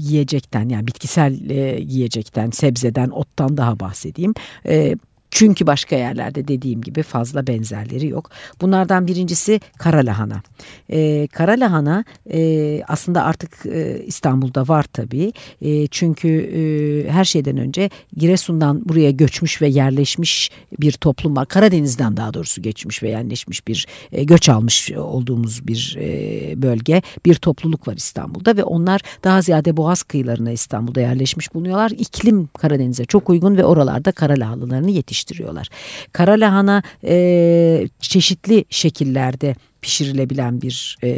yiyecekten 0.00 0.68
yani 0.68 0.86
bitkisel 0.86 1.50
e, 1.50 1.80
yiyecekten, 1.80 2.50
sebzeden, 2.50 3.10
ottan 3.10 3.56
daha 3.56 3.80
bahsedeyim. 3.80 4.34
E, 4.66 4.96
çünkü 5.34 5.66
başka 5.66 5.96
yerlerde 5.96 6.48
dediğim 6.48 6.82
gibi 6.82 7.02
fazla 7.02 7.46
benzerleri 7.46 8.08
yok. 8.08 8.30
Bunlardan 8.60 9.06
birincisi 9.06 9.60
kara 9.78 10.06
lahana. 10.06 10.42
Ee, 10.90 11.26
kara 11.32 11.52
lahana 11.52 12.04
e, 12.32 12.82
aslında 12.88 13.24
artık 13.24 13.66
e, 13.66 14.02
İstanbul'da 14.06 14.68
var 14.68 14.84
tabii. 14.92 15.32
E, 15.62 15.86
çünkü 15.86 16.28
e, 16.28 17.10
her 17.10 17.24
şeyden 17.24 17.56
önce 17.56 17.90
Giresun'dan 18.16 18.88
buraya 18.88 19.10
göçmüş 19.10 19.62
ve 19.62 19.68
yerleşmiş 19.68 20.50
bir 20.80 20.92
toplum 20.92 21.36
var. 21.36 21.46
Karadeniz'den 21.46 22.16
daha 22.16 22.34
doğrusu 22.34 22.62
geçmiş 22.62 23.02
ve 23.02 23.08
yerleşmiş 23.08 23.68
bir 23.68 23.86
e, 24.12 24.24
göç 24.24 24.48
almış 24.48 24.92
olduğumuz 24.92 25.68
bir 25.68 25.96
e, 26.00 26.62
bölge. 26.62 27.02
Bir 27.26 27.34
topluluk 27.34 27.88
var 27.88 27.96
İstanbul'da 27.96 28.56
ve 28.56 28.64
onlar 28.64 29.00
daha 29.24 29.42
ziyade 29.42 29.76
Boğaz 29.76 30.02
kıyılarına 30.02 30.50
İstanbul'da 30.50 31.00
yerleşmiş 31.00 31.54
bulunuyorlar. 31.54 31.90
İklim 31.90 32.48
Karadeniz'e 32.58 33.04
çok 33.04 33.30
uygun 33.30 33.56
ve 33.56 33.64
oralarda 33.64 34.12
kara 34.12 34.34
lahanalarını 34.34 34.90
yetiştiriyorlar 34.90 35.23
yetiştiriyorlar. 35.24 35.68
Kara 36.12 36.32
lahana 36.32 36.82
e, 37.04 37.88
çeşitli 38.00 38.64
şekillerde 38.70 39.54
pişirilebilen 39.80 40.62
bir 40.62 40.98
e, 41.02 41.08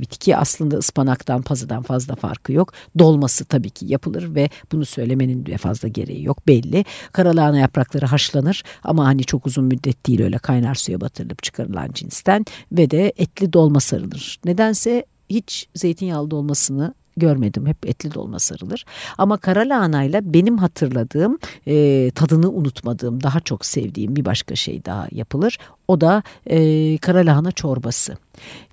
bitki 0.00 0.36
aslında 0.36 0.76
ıspanaktan 0.76 1.42
pazıdan 1.42 1.82
fazla 1.82 2.14
farkı 2.14 2.52
yok. 2.52 2.72
Dolması 2.98 3.44
tabii 3.44 3.70
ki 3.70 3.86
yapılır 3.88 4.34
ve 4.34 4.50
bunu 4.72 4.84
söylemenin 4.84 5.46
de 5.46 5.56
fazla 5.56 5.88
gereği 5.88 6.24
yok 6.24 6.46
belli. 6.46 6.84
Karalahana 7.12 7.58
yaprakları 7.58 8.06
haşlanır 8.06 8.62
ama 8.84 9.06
hani 9.06 9.24
çok 9.24 9.46
uzun 9.46 9.64
müddet 9.64 10.06
değil 10.06 10.22
öyle 10.22 10.38
kaynar 10.38 10.74
suya 10.74 11.00
batırılıp 11.00 11.42
çıkarılan 11.42 11.88
cinsten 11.92 12.44
ve 12.72 12.90
de 12.90 13.12
etli 13.16 13.52
dolma 13.52 13.80
sarılır. 13.80 14.38
Nedense 14.44 15.04
hiç 15.30 15.68
zeytinyağlı 15.74 16.30
dolmasını 16.30 16.94
görmedim. 17.16 17.66
Hep 17.66 17.86
etli 17.86 18.14
dolma 18.14 18.38
sarılır. 18.38 18.84
Ama 19.18 19.36
kara 19.36 19.60
lahanayla 19.60 20.34
benim 20.34 20.58
hatırladığım, 20.58 21.38
e, 21.66 22.10
tadını 22.10 22.50
unutmadığım, 22.50 23.22
daha 23.22 23.40
çok 23.40 23.66
sevdiğim 23.66 24.16
bir 24.16 24.24
başka 24.24 24.56
şey 24.56 24.84
daha 24.84 25.06
yapılır. 25.12 25.58
O 25.88 26.00
da 26.00 26.22
e, 26.46 26.98
kara 26.98 27.18
lahana 27.18 27.52
çorbası. 27.52 28.16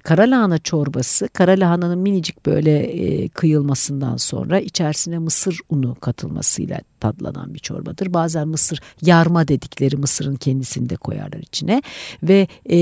Kara 0.03 0.23
lahana 0.23 0.57
çorbası 0.57 1.29
kara 1.33 1.51
lahananın 1.51 1.99
minicik 1.99 2.45
böyle 2.45 2.79
e, 2.79 3.27
kıyılmasından 3.27 4.17
sonra 4.17 4.59
içerisine 4.59 5.17
mısır 5.19 5.59
unu 5.69 5.95
katılmasıyla 5.95 6.79
tadlanan 6.99 7.53
bir 7.53 7.59
çorbadır. 7.59 8.13
Bazen 8.13 8.47
mısır 8.47 8.81
yarma 9.01 9.47
dedikleri 9.47 9.97
mısırın 9.97 10.35
kendisini 10.35 10.89
de 10.89 10.95
koyarlar 10.95 11.39
içine 11.39 11.81
ve 12.23 12.47
e, 12.65 12.77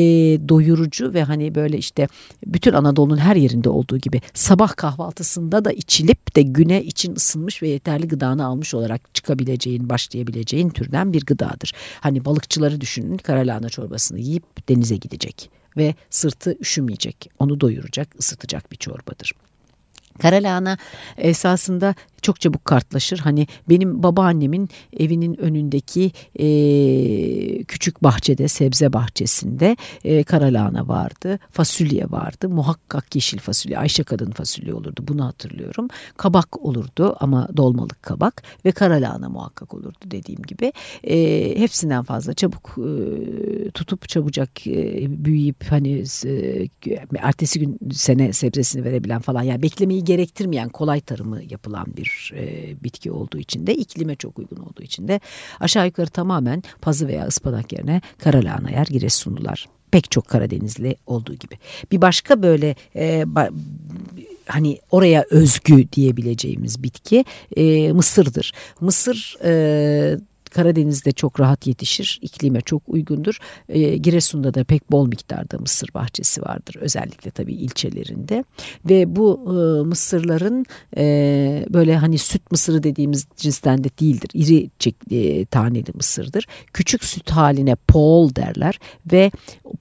doyurucu 0.50 1.14
ve 1.14 1.24
hani 1.24 1.56
böyle 1.56 1.78
işte 1.78 2.08
bütün 2.46 2.74
Anadolu'nun 2.74 3.18
her 3.18 3.36
yerinde 3.36 3.70
olduğu 3.70 3.98
gibi 3.98 4.22
sabah 4.34 4.76
kahvaltısında 4.76 5.66
da 5.66 5.72
içilip 5.72 6.36
de 6.36 6.42
güne 6.42 6.84
için 6.84 7.16
ısınmış 7.16 7.64
ve 7.64 7.68
yeterli 7.68 8.08
gıdanı 8.08 8.46
almış 8.46 8.74
olarak 8.74 9.14
çıkabileceğin, 9.14 9.90
başlayabileceğin 9.90 10.70
türden 10.70 11.14
bir 11.14 11.26
gıdadır. 11.26 11.74
Hani 12.00 12.26
balıkçıları 12.26 12.82
düşünün 12.82 13.18
kara 13.18 13.40
lahana 13.40 13.70
çorbasını 14.18 14.20
yiyip 14.20 14.70
denize 14.70 14.96
gidecek 14.96 15.50
ve 15.78 15.96
sırtı 16.10 16.56
üşümeyecek. 16.60 17.30
Onu 17.40 17.60
doyuracak, 17.60 18.16
ısıtacak 18.20 18.72
bir 18.72 18.78
çorbadır. 18.78 19.34
Karalahana 20.20 20.78
esasında 21.18 21.96
çok 22.28 22.42
çabuk 22.42 22.66
kartlaşır. 22.66 23.20
Hani 23.20 23.48
benim 23.70 24.04
babaannemin 24.04 24.70
evinin 25.00 25.42
önündeki 25.42 26.12
e, 26.40 27.64
küçük 27.64 28.04
bahçede, 28.04 28.48
sebze 28.48 28.94
bahçesinde 28.94 29.78
e, 30.04 30.24
karalahana 30.24 30.88
vardı, 30.88 31.40
fasulye 31.52 32.06
vardı. 32.12 32.50
Muhakkak 32.50 33.16
yeşil 33.16 33.40
fasulye, 33.40 33.78
Ayşe 33.78 34.04
kadın 34.04 34.32
fasulye 34.32 34.74
olurdu. 34.74 35.04
Bunu 35.08 35.26
hatırlıyorum. 35.26 35.88
Kabak 36.18 36.66
olurdu 36.66 37.16
ama 37.20 37.48
dolmalık 37.58 38.04
kabak 38.04 38.44
ve 38.66 38.72
karalahana 38.72 39.30
muhakkak 39.30 39.74
olurdu 39.74 39.98
dediğim 40.06 40.42
gibi. 40.42 40.74
E, 41.04 41.16
hepsinden 41.60 42.04
fazla 42.04 42.34
çabuk 42.34 42.78
e, 42.78 43.72
tutup 43.72 44.10
çabucak 44.10 44.68
e, 44.68 45.06
büyüyüp 45.26 45.64
hani 45.70 46.04
e, 46.26 46.68
ertesi 47.20 47.60
gün 47.60 47.80
sene 47.92 48.34
sebzesini 48.34 48.84
verebilen 48.84 49.22
falan 49.22 49.44
yani 49.44 49.62
beklemeyi 49.62 50.04
gerektirmeyen 50.04 50.70
kolay 50.70 51.02
tarımı 51.02 51.44
yapılan 51.50 51.86
bir 51.98 52.17
e, 52.36 52.76
bitki 52.84 53.12
olduğu 53.12 53.38
için 53.38 53.68
de 53.68 53.76
iklime 53.76 54.16
çok 54.16 54.40
uygun 54.40 54.58
olduğu 54.58 54.84
için 54.84 55.08
de 55.08 55.20
aşağı 55.60 55.86
yukarı 55.86 56.08
tamamen 56.08 56.64
pazı 56.82 57.08
veya 57.08 57.28
ıspanak 57.28 57.74
yerine 57.74 58.02
kara 58.18 58.44
lahana 58.44 58.70
yer 58.70 58.86
Giresunlular. 58.86 59.68
Pek 59.92 60.12
çok 60.12 60.28
Karadenizli 60.28 60.96
olduğu 61.08 61.34
gibi. 61.34 61.58
Bir 61.92 62.02
başka 62.02 62.44
böyle 62.44 62.76
e, 62.96 63.36
ba, 63.36 63.50
hani 64.46 64.80
oraya 64.92 65.26
özgü 65.30 65.92
diyebileceğimiz 65.92 66.84
bitki 66.84 67.26
e, 67.56 67.94
mısırdır. 67.94 68.54
Mısır 68.82 69.38
e, 69.44 70.18
Karadeniz'de 70.50 71.12
çok 71.12 71.40
rahat 71.40 71.68
yetişir, 71.68 72.20
iklime 72.22 72.62
çok 72.62 72.84
uygundur. 72.88 73.38
E, 73.70 73.98
Giresun'da 73.98 74.54
da 74.54 74.64
pek 74.64 74.92
bol 74.92 75.08
miktarda 75.08 75.58
mısır 75.58 75.94
bahçesi 75.94 76.42
vardır. 76.42 76.76
Özellikle 76.80 77.32
tabii 77.32 77.54
ilçelerinde. 77.54 78.44
Ve 78.86 79.16
bu 79.16 79.40
e, 79.46 79.84
mısırların 79.88 80.66
e, 80.98 81.66
böyle 81.70 81.98
hani 81.98 82.18
süt 82.18 82.52
mısırı 82.52 82.84
dediğimiz 82.84 83.28
cinsten 83.36 83.84
de 83.84 83.90
değildir. 84.00 84.30
İri 84.34 84.70
e, 85.12 85.46
taneli 85.46 85.92
mısırdır. 85.94 86.48
Küçük 86.74 87.04
süt 87.04 87.32
haline 87.32 87.76
poğol 87.76 88.36
derler 88.36 88.80
ve 89.12 89.32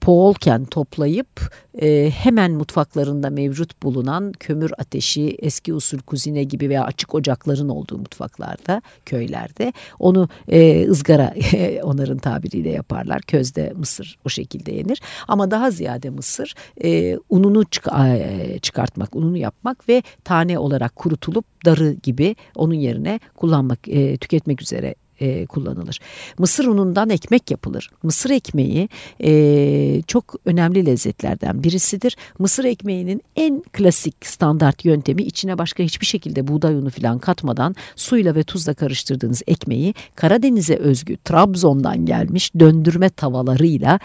poğolken 0.01 0.65
toplayıp 0.65 1.51
e, 1.81 2.09
hemen 2.09 2.51
mutfaklarında 2.51 3.29
mevcut 3.29 3.83
bulunan 3.83 4.31
kömür 4.39 4.71
ateşi, 4.77 5.37
eski 5.39 5.73
usul 5.73 5.99
kuzine 5.99 6.43
gibi 6.43 6.69
veya 6.69 6.83
açık 6.83 7.15
ocakların 7.15 7.69
olduğu 7.69 7.97
mutfaklarda, 7.97 8.81
köylerde 9.05 9.73
onu 9.99 10.29
e, 10.47 10.56
e, 10.57 10.87
ızgara 10.89 11.33
onların 11.83 12.17
tabiriyle 12.17 12.69
yaparlar. 12.69 13.21
Közde 13.21 13.73
mısır 13.75 14.17
o 14.25 14.29
şekilde 14.29 14.71
yenir. 14.71 15.01
Ama 15.27 15.51
daha 15.51 15.71
ziyade 15.71 16.09
mısır 16.09 16.55
e, 16.83 17.17
ununu 17.29 17.65
çık 17.65 17.87
e, 17.87 18.59
çıkartmak, 18.61 19.15
ununu 19.15 19.37
yapmak 19.37 19.89
ve 19.89 20.03
tane 20.23 20.59
olarak 20.59 20.95
kurutulup 20.95 21.45
darı 21.65 21.93
gibi 22.03 22.35
onun 22.55 22.73
yerine 22.73 23.19
kullanmak, 23.35 23.87
e, 23.87 24.17
tüketmek 24.17 24.61
üzere 24.61 24.95
e, 25.19 25.45
kullanılır. 25.45 25.99
Mısır 26.37 26.65
unundan 26.65 27.09
ekmek 27.09 27.51
yapılır. 27.51 27.89
Mısır 28.03 28.29
ekmeği 28.29 28.89
e, 29.23 30.01
çok 30.07 30.35
önemli 30.45 30.85
lezzetlerden 30.85 31.63
birisidir. 31.63 32.17
Mısır 32.39 32.63
ekmeğinin 32.63 33.21
en 33.35 33.63
klasik 33.73 34.25
standart 34.25 34.85
yöntemi 34.85 35.23
içine 35.23 35.57
başka 35.57 35.83
hiçbir 35.83 36.05
şekilde 36.05 36.47
buğday 36.47 36.75
unu 36.75 36.89
falan 36.89 37.19
katmadan 37.19 37.75
suyla 37.95 38.35
ve 38.35 38.43
tuzla 38.43 38.73
karıştırdığınız 38.73 39.41
ekmeği 39.47 39.93
Karadeniz'e 40.15 40.75
özgü 40.75 41.17
Trabzon'dan 41.17 42.05
gelmiş 42.05 42.51
döndürme 42.59 43.09
tavalarıyla 43.09 43.99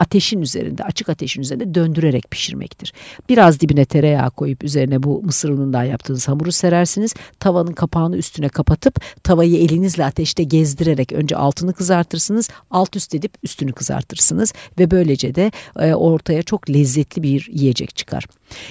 ateşin 0.00 0.40
üzerinde, 0.40 0.84
açık 0.84 1.08
ateşin 1.08 1.42
üzerinde 1.42 1.74
döndürerek 1.74 2.30
pişirmektir. 2.30 2.92
Biraz 3.28 3.60
dibine 3.60 3.84
tereyağı 3.84 4.30
koyup 4.30 4.64
üzerine 4.64 5.02
bu 5.02 5.22
mısır 5.22 5.48
unundan 5.48 5.84
yaptığınız 5.84 6.28
hamuru 6.28 6.52
serersiniz. 6.52 7.14
Tavanın 7.40 7.72
kapağını 7.72 8.16
üstüne 8.16 8.48
kapatıp 8.48 9.00
tavayı 9.24 9.56
elinizle 9.56 10.04
ateşte 10.04 10.42
gezdirerek 10.42 11.12
önce 11.12 11.36
altını 11.36 11.72
kızartırsınız, 11.72 12.48
alt 12.70 12.96
üst 12.96 13.14
edip 13.14 13.34
üstünü 13.42 13.72
kızartırsınız 13.72 14.52
ve 14.78 14.90
böylece 14.90 15.34
de 15.34 15.50
e, 15.78 15.94
ortaya 15.94 16.42
çok 16.42 16.70
lezzetli 16.70 17.22
bir 17.22 17.48
yiyecek 17.52 17.96
çıkar. 17.96 18.24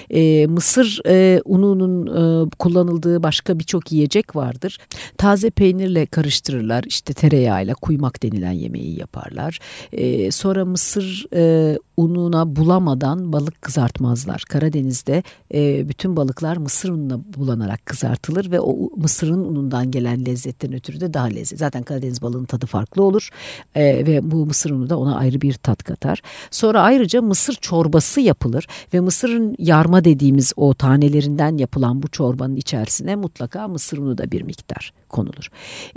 E, 0.09 0.47
mısır 0.47 1.01
e, 1.05 1.41
ununun 1.45 2.07
e, 2.07 2.49
kullanıldığı 2.59 3.23
başka 3.23 3.59
birçok 3.59 3.91
yiyecek 3.91 4.35
vardır. 4.35 4.77
Taze 5.17 5.49
peynirle 5.49 6.05
karıştırırlar. 6.05 6.83
İşte 6.87 7.13
tereyağıyla 7.13 7.73
kuymak 7.73 8.23
denilen 8.23 8.51
yemeği 8.51 8.99
yaparlar. 8.99 9.59
E, 9.91 10.31
sonra 10.31 10.65
mısır 10.65 11.18
e, 11.33 11.77
ununa 11.97 12.55
bulamadan 12.55 13.33
balık 13.33 13.61
kızartmazlar. 13.61 14.43
Karadeniz'de 14.49 15.23
e, 15.53 15.89
bütün 15.89 16.15
balıklar 16.15 16.57
mısır 16.57 16.89
ununa 16.89 17.19
bulanarak 17.37 17.85
kızartılır 17.85 18.51
ve 18.51 18.59
o 18.59 18.89
mısırın 18.95 19.45
unundan 19.45 19.91
gelen 19.91 20.25
lezzetten 20.25 20.73
ötürü 20.73 20.99
de 20.99 21.13
daha 21.13 21.25
lezzetli. 21.25 21.57
Zaten 21.57 21.83
Karadeniz 21.83 22.21
balığının 22.21 22.45
tadı 22.45 22.65
farklı 22.65 23.03
olur 23.03 23.29
e, 23.75 23.83
ve 23.83 24.31
bu 24.31 24.45
mısır 24.45 24.69
unu 24.69 24.89
da 24.89 24.97
ona 24.99 25.17
ayrı 25.17 25.41
bir 25.41 25.53
tat 25.53 25.83
katar. 25.83 26.21
Sonra 26.51 26.81
ayrıca 26.81 27.21
mısır 27.21 27.53
çorbası 27.53 28.21
yapılır 28.21 28.67
ve 28.93 28.99
mısırın 28.99 29.55
yarma 29.59 30.03
dediğimiz 30.03 30.53
o 30.55 30.73
tanelerinden 30.73 31.57
yapılan 31.57 32.01
bu 32.03 32.07
çorbanın 32.07 32.55
içerisine 32.55 33.15
mutlaka 33.15 33.67
mısır 33.67 33.97
unu 33.97 34.17
da 34.17 34.31
bir 34.31 34.41
miktar 34.41 34.93
konulur. 35.09 35.49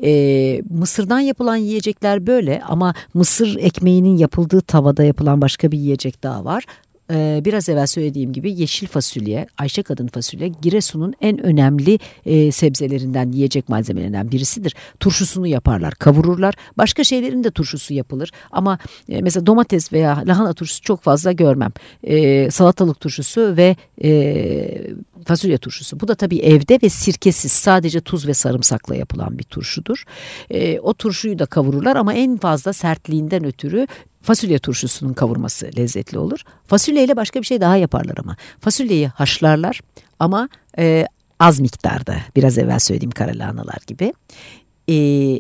E, 0.03 0.63
mısırdan 0.71 1.21
yapılan 1.21 1.57
yiyecekler 1.57 2.27
böyle 2.27 2.63
ama 2.63 2.95
mısır 3.15 3.57
ekmeğinin 3.57 4.17
yapıldığı 4.17 4.61
tavada 4.61 5.05
yapılan 5.13 5.41
başka 5.41 5.73
bir 5.73 5.79
yiyecek 5.79 6.23
daha 6.23 6.45
var. 6.45 6.65
Ee, 7.11 7.41
biraz 7.45 7.69
evvel 7.69 7.87
söylediğim 7.87 8.33
gibi 8.33 8.61
yeşil 8.61 8.87
fasulye, 8.87 9.47
Ayşe 9.59 9.83
kadın 9.83 10.07
fasulye 10.07 10.49
Giresun'un 10.49 11.15
en 11.21 11.39
önemli 11.39 11.99
e, 12.27 12.53
sebzelerinden, 12.53 13.33
yiyecek 13.33 13.69
malzemelerinden 13.69 14.31
birisidir. 14.31 14.75
Turşusunu 15.01 15.47
yaparlar, 15.47 15.95
kavururlar. 15.95 16.55
Başka 16.79 17.05
şeylerin 17.05 17.45
de 17.45 17.51
turşusu 17.51 17.95
yapılır 17.95 18.31
ama 18.51 18.79
e, 19.09 19.23
mesela 19.23 19.47
domates 19.47 19.93
veya 19.93 20.23
lahana 20.27 20.53
turşusu 20.53 20.83
çok 20.83 21.03
fazla 21.03 21.33
görmem. 21.33 21.71
E, 22.05 22.51
salatalık 22.51 23.01
turşusu 23.01 23.57
ve 23.57 23.77
e, 24.05 24.11
fasulye 25.25 25.59
turşusu. 25.59 26.01
Bu 26.01 26.09
da 26.09 26.15
tabii 26.15 26.39
evde 26.39 26.79
ve 26.83 26.89
sirkesiz 26.89 27.53
sadece 27.53 28.01
tuz 28.01 28.27
ve 28.27 28.35
sarımsakla 28.35 28.97
yapılan 28.97 29.39
bir 29.39 29.45
turşudur. 29.45 30.05
E, 30.51 30.81
o 30.81 30.95
turşuyu 30.95 31.39
da 31.39 31.47
kavururlar 31.47 31.97
ama 31.97 32.15
en 32.15 32.37
fazla 32.37 32.73
sertliğinden 32.73 33.45
ötürü 33.45 33.87
fasulye 34.23 34.59
turşusunun 34.59 35.13
kavurması 35.13 35.71
lezzetli 35.79 36.19
olur. 36.19 36.41
Fasulyeyle 36.67 37.17
başka 37.17 37.41
bir 37.41 37.47
şey 37.47 37.61
daha 37.61 37.77
yaparlar 37.77 38.15
ama. 38.19 38.37
Fasulyeyi 38.61 39.07
haşlarlar 39.09 39.81
ama 40.19 40.49
e, 40.79 41.07
az 41.41 41.61
miktarda 41.61 42.17
biraz 42.37 42.59
evvel 42.59 42.79
söylediğim 42.79 43.11
karalahanalar 43.11 43.79
gibi. 43.87 44.13
E, 44.89 44.97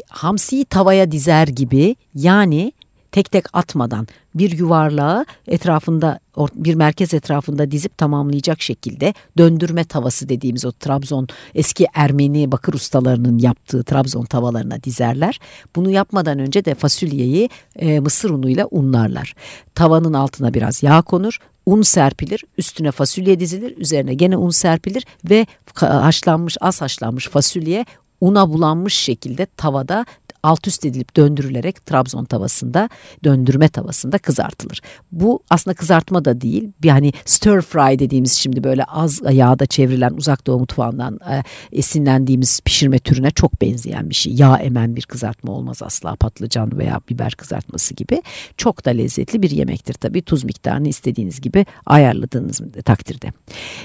hamsiyi 0.08 0.64
tavaya 0.64 1.12
dizer 1.12 1.48
gibi 1.48 1.96
yani 2.14 2.72
tek 3.12 3.30
tek 3.30 3.44
atmadan 3.52 4.06
bir 4.34 4.58
yuvarlağı 4.58 5.26
etrafında 5.46 6.18
bir 6.54 6.74
merkez 6.74 7.14
etrafında 7.14 7.70
dizip 7.70 7.98
tamamlayacak 7.98 8.62
şekilde 8.62 9.14
döndürme 9.38 9.84
tavası 9.84 10.28
dediğimiz 10.28 10.64
o 10.64 10.72
Trabzon 10.72 11.28
eski 11.54 11.86
Ermeni 11.94 12.52
bakır 12.52 12.74
ustalarının 12.74 13.38
yaptığı 13.38 13.84
Trabzon 13.84 14.24
tavalarına 14.24 14.82
dizerler. 14.82 15.40
Bunu 15.76 15.90
yapmadan 15.90 16.38
önce 16.38 16.64
de 16.64 16.74
fasulyeyi 16.74 17.48
e, 17.76 18.00
mısır 18.00 18.30
unuyla 18.30 18.68
unlarlar. 18.70 19.34
Tavanın 19.74 20.12
altına 20.12 20.54
biraz 20.54 20.82
yağ 20.82 21.02
konur, 21.02 21.38
un 21.66 21.82
serpilir, 21.82 22.44
üstüne 22.58 22.90
fasulye 22.90 23.40
dizilir, 23.40 23.76
üzerine 23.76 24.14
gene 24.14 24.36
un 24.36 24.50
serpilir 24.50 25.04
ve 25.30 25.46
haşlanmış 25.74 26.56
az 26.60 26.80
haşlanmış 26.80 27.28
fasulye 27.28 27.84
una 28.22 28.48
bulanmış 28.48 28.94
şekilde 28.94 29.46
tavada 29.46 30.06
alt 30.42 30.66
üst 30.66 30.84
edilip 30.84 31.16
döndürülerek 31.16 31.86
Trabzon 31.86 32.24
tavasında 32.24 32.88
döndürme 33.24 33.68
tavasında 33.68 34.18
kızartılır. 34.18 34.80
Bu 35.12 35.42
aslında 35.50 35.74
kızartma 35.74 36.24
da 36.24 36.40
değil 36.40 36.72
hani 36.86 37.12
stir 37.24 37.60
fry 37.60 37.98
dediğimiz 37.98 38.32
şimdi 38.32 38.64
böyle 38.64 38.84
az 38.84 39.20
yağda 39.30 39.66
çevrilen 39.66 40.10
uzak 40.10 40.46
doğu 40.46 40.58
mutfağından 40.58 41.18
e, 41.30 41.42
esinlendiğimiz 41.72 42.60
pişirme 42.60 42.98
türüne 42.98 43.30
çok 43.30 43.60
benzeyen 43.60 44.10
bir 44.10 44.14
şey. 44.14 44.34
Yağ 44.34 44.56
emen 44.56 44.96
bir 44.96 45.02
kızartma 45.02 45.52
olmaz 45.52 45.82
asla 45.82 46.16
patlıcan 46.16 46.78
veya 46.78 47.00
biber 47.08 47.32
kızartması 47.34 47.94
gibi. 47.94 48.22
Çok 48.56 48.84
da 48.84 48.90
lezzetli 48.90 49.42
bir 49.42 49.50
yemektir 49.50 49.94
tabii 49.94 50.22
tuz 50.22 50.44
miktarını 50.44 50.88
istediğiniz 50.88 51.40
gibi 51.40 51.66
ayarladığınız 51.86 52.60
takdirde. 52.84 53.32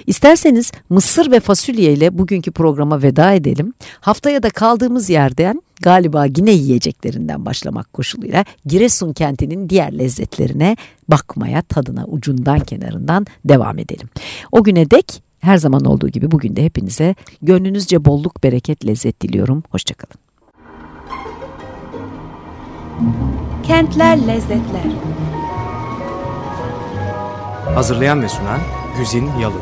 İsterseniz 0.08 0.72
mısır 0.90 1.32
ve 1.32 1.40
fasulye 1.40 1.94
ile 1.94 2.18
bugünkü 2.18 2.52
programa 2.52 3.02
veda 3.02 3.34
edelim. 3.34 3.74
Haftaya 4.00 4.44
da 4.44 4.50
kaldığımız 4.50 5.10
yerden 5.10 5.62
galiba 5.82 6.26
yine 6.26 6.52
yiyeceklerinden 6.52 7.46
başlamak 7.46 7.94
koşuluyla 7.94 8.46
Giresun 8.66 9.14
kentinin 9.14 9.70
diğer 9.70 9.98
lezzetlerine 10.00 10.78
bakmaya, 11.08 11.62
tadına 11.62 12.06
ucundan 12.06 12.60
kenarından 12.60 13.26
devam 13.46 13.80
edelim. 13.80 14.10
O 14.52 14.64
güne 14.64 14.92
dek 14.92 15.24
her 15.40 15.58
zaman 15.58 15.86
olduğu 15.86 16.10
gibi 16.10 16.32
bugün 16.32 16.56
de 16.56 16.64
hepinize 16.64 17.16
gönlünüzce 17.42 18.06
bolluk, 18.06 18.44
bereket, 18.44 18.86
lezzet 18.86 19.22
diliyorum. 19.22 19.64
Hoşçakalın. 19.70 20.18
Kentler 23.64 24.28
Lezzetler 24.28 24.92
Hazırlayan 27.76 28.22
ve 28.22 28.30
sunan 28.30 28.60
Güzin 28.98 29.30
Yalın 29.42 29.62